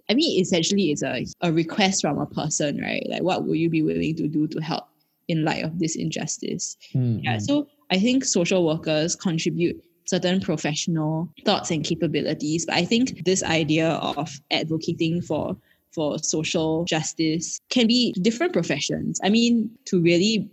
I 0.10 0.14
mean 0.14 0.42
essentially 0.42 0.92
it's 0.92 1.02
a, 1.02 1.26
a 1.40 1.54
request 1.54 2.02
from 2.02 2.20
a 2.20 2.26
person, 2.26 2.82
right? 2.82 3.06
Like 3.10 3.24
what 3.24 3.46
will 3.48 3.56
you 3.56 3.70
be 3.70 3.82
willing 3.82 4.16
to 4.18 4.28
do 4.28 4.48
to 4.50 4.60
help 4.60 4.84
in 5.30 5.46
light 5.46 5.64
of 5.64 5.80
this 5.80 5.96
injustice? 5.96 6.76
Mm, 6.94 7.24
Yeah. 7.24 7.38
mm. 7.38 7.42
So 7.42 7.70
I 7.92 8.00
think 8.00 8.24
social 8.24 8.66
workers 8.66 9.16
contribute 9.16 9.84
certain 10.06 10.40
professional 10.40 11.30
thoughts 11.46 11.72
and 11.72 11.84
capabilities. 11.84 12.66
But 12.66 12.76
I 12.76 12.86
think 12.86 13.26
this 13.26 13.44
idea 13.44 13.90
of 13.90 14.30
advocating 14.52 15.22
for 15.22 15.58
for 15.92 16.18
social 16.20 16.86
justice 16.86 17.60
can 17.70 17.86
be 17.86 18.14
different 18.22 18.54
professions. 18.54 19.20
I 19.24 19.30
mean, 19.30 19.70
to 19.86 20.02
really 20.02 20.50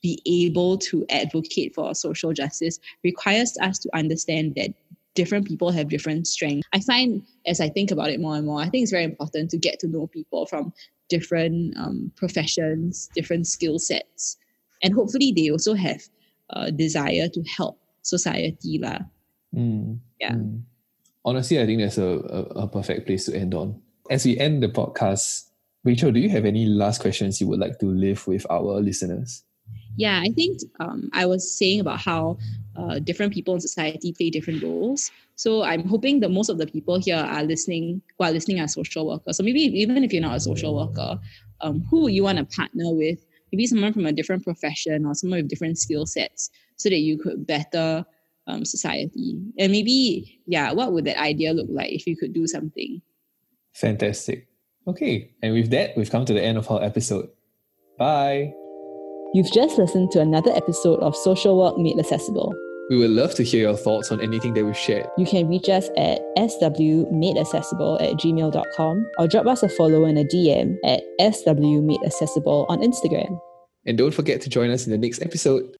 be 0.00 0.22
able 0.26 0.78
to 0.78 1.04
advocate 1.10 1.74
for 1.74 1.92
social 1.94 2.32
justice 2.32 2.78
requires 3.02 3.58
us 3.60 3.78
to 3.80 3.90
understand 3.94 4.54
that 4.54 4.70
different 5.14 5.46
people 5.46 5.72
have 5.72 5.88
different 5.88 6.28
strengths. 6.28 6.68
I 6.72 6.80
find 6.80 7.22
as 7.46 7.60
I 7.60 7.68
think 7.68 7.90
about 7.90 8.10
it 8.10 8.20
more 8.20 8.36
and 8.36 8.46
more, 8.46 8.60
I 8.60 8.68
think 8.68 8.84
it's 8.84 8.92
very 8.92 9.04
important 9.04 9.50
to 9.50 9.58
get 9.58 9.80
to 9.80 9.88
know 9.88 10.06
people 10.06 10.46
from 10.46 10.72
different 11.08 11.76
um, 11.76 12.12
professions, 12.16 13.10
different 13.14 13.48
skill 13.48 13.80
sets, 13.80 14.36
and 14.84 14.94
hopefully 14.94 15.32
they 15.32 15.50
also 15.50 15.74
have 15.74 16.08
a 16.52 16.72
desire 16.72 17.28
to 17.28 17.42
help 17.44 17.78
society 18.02 18.78
lah. 18.78 18.98
Mm, 19.54 19.98
Yeah. 20.20 20.34
mm. 20.34 20.62
Honestly, 21.24 21.60
I 21.60 21.66
think 21.66 21.82
that's 21.82 21.98
a, 21.98 22.16
a, 22.32 22.64
a 22.64 22.68
perfect 22.68 23.06
place 23.06 23.26
to 23.26 23.36
end 23.36 23.52
on. 23.54 23.76
As 24.08 24.24
we 24.24 24.38
end 24.38 24.62
the 24.62 24.68
podcast, 24.68 25.50
Rachel, 25.84 26.12
do 26.12 26.20
you 26.20 26.30
have 26.30 26.44
any 26.44 26.64
last 26.64 27.00
questions 27.00 27.40
you 27.40 27.46
would 27.48 27.60
like 27.60 27.78
to 27.80 27.86
leave 27.86 28.26
with 28.26 28.46
our 28.48 28.80
listeners? 28.80 29.44
Yeah, 29.96 30.20
I 30.24 30.30
think 30.32 30.60
um, 30.80 31.10
I 31.12 31.26
was 31.26 31.44
saying 31.44 31.80
about 31.80 32.00
how 32.00 32.38
uh, 32.76 32.98
different 33.00 33.34
people 33.34 33.54
in 33.54 33.60
society 33.60 34.12
play 34.12 34.30
different 34.30 34.62
roles. 34.62 35.10
So 35.36 35.62
I'm 35.62 35.86
hoping 35.86 36.20
that 36.20 36.30
most 36.30 36.48
of 36.48 36.58
the 36.58 36.66
people 36.66 36.98
here 37.00 37.16
are 37.16 37.42
listening, 37.44 38.00
who 38.18 38.24
are 38.24 38.32
listening 38.32 38.60
are 38.60 38.68
social 38.68 39.06
workers. 39.06 39.36
So 39.36 39.42
maybe 39.42 39.60
even 39.60 40.02
if 40.02 40.12
you're 40.12 40.22
not 40.22 40.36
a 40.36 40.40
social 40.40 40.74
worker, 40.74 41.18
um, 41.60 41.84
who 41.90 42.08
you 42.08 42.22
want 42.24 42.38
to 42.38 42.44
partner 42.44 42.92
with, 42.92 43.24
maybe 43.52 43.66
someone 43.66 43.92
from 43.92 44.06
a 44.06 44.12
different 44.12 44.44
profession 44.44 45.06
or 45.06 45.14
someone 45.14 45.40
with 45.40 45.48
different 45.48 45.78
skill 45.78 46.06
sets, 46.06 46.50
so 46.76 46.88
that 46.88 46.98
you 46.98 47.18
could 47.18 47.46
better 47.46 48.04
um, 48.46 48.64
society. 48.64 49.38
And 49.58 49.72
maybe, 49.72 50.40
yeah, 50.46 50.72
what 50.72 50.92
would 50.92 51.04
that 51.04 51.20
idea 51.20 51.52
look 51.52 51.68
like 51.70 51.92
if 51.92 52.06
you 52.06 52.16
could 52.16 52.32
do 52.32 52.46
something? 52.46 53.02
Fantastic. 53.72 54.48
Okay, 54.86 55.30
and 55.42 55.52
with 55.52 55.70
that, 55.70 55.96
we've 55.96 56.10
come 56.10 56.24
to 56.24 56.32
the 56.32 56.42
end 56.42 56.58
of 56.58 56.70
our 56.70 56.82
episode. 56.82 57.28
Bye. 57.98 58.52
You've 59.34 59.52
just 59.52 59.78
listened 59.78 60.10
to 60.12 60.20
another 60.20 60.50
episode 60.52 61.00
of 61.00 61.14
Social 61.14 61.56
Work 61.56 61.78
Made 61.78 61.98
Accessible. 61.98 62.52
We 62.90 62.98
would 62.98 63.10
love 63.10 63.36
to 63.36 63.44
hear 63.44 63.60
your 63.68 63.76
thoughts 63.76 64.10
on 64.10 64.20
anything 64.20 64.52
that 64.54 64.64
we've 64.64 64.76
shared. 64.76 65.06
You 65.16 65.24
can 65.24 65.48
reach 65.48 65.68
us 65.68 65.88
at 65.96 66.20
swmadeaccessible 66.36 68.02
at 68.02 68.14
gmail.com 68.14 69.10
or 69.16 69.28
drop 69.28 69.46
us 69.46 69.62
a 69.62 69.68
follow 69.68 70.04
and 70.06 70.18
a 70.18 70.24
DM 70.24 70.76
at 70.84 71.00
swmadeaccessible 71.20 72.68
on 72.68 72.80
Instagram. 72.80 73.38
And 73.86 73.96
don't 73.96 74.12
forget 74.12 74.40
to 74.40 74.50
join 74.50 74.70
us 74.70 74.86
in 74.86 74.90
the 74.90 74.98
next 74.98 75.22
episode. 75.22 75.76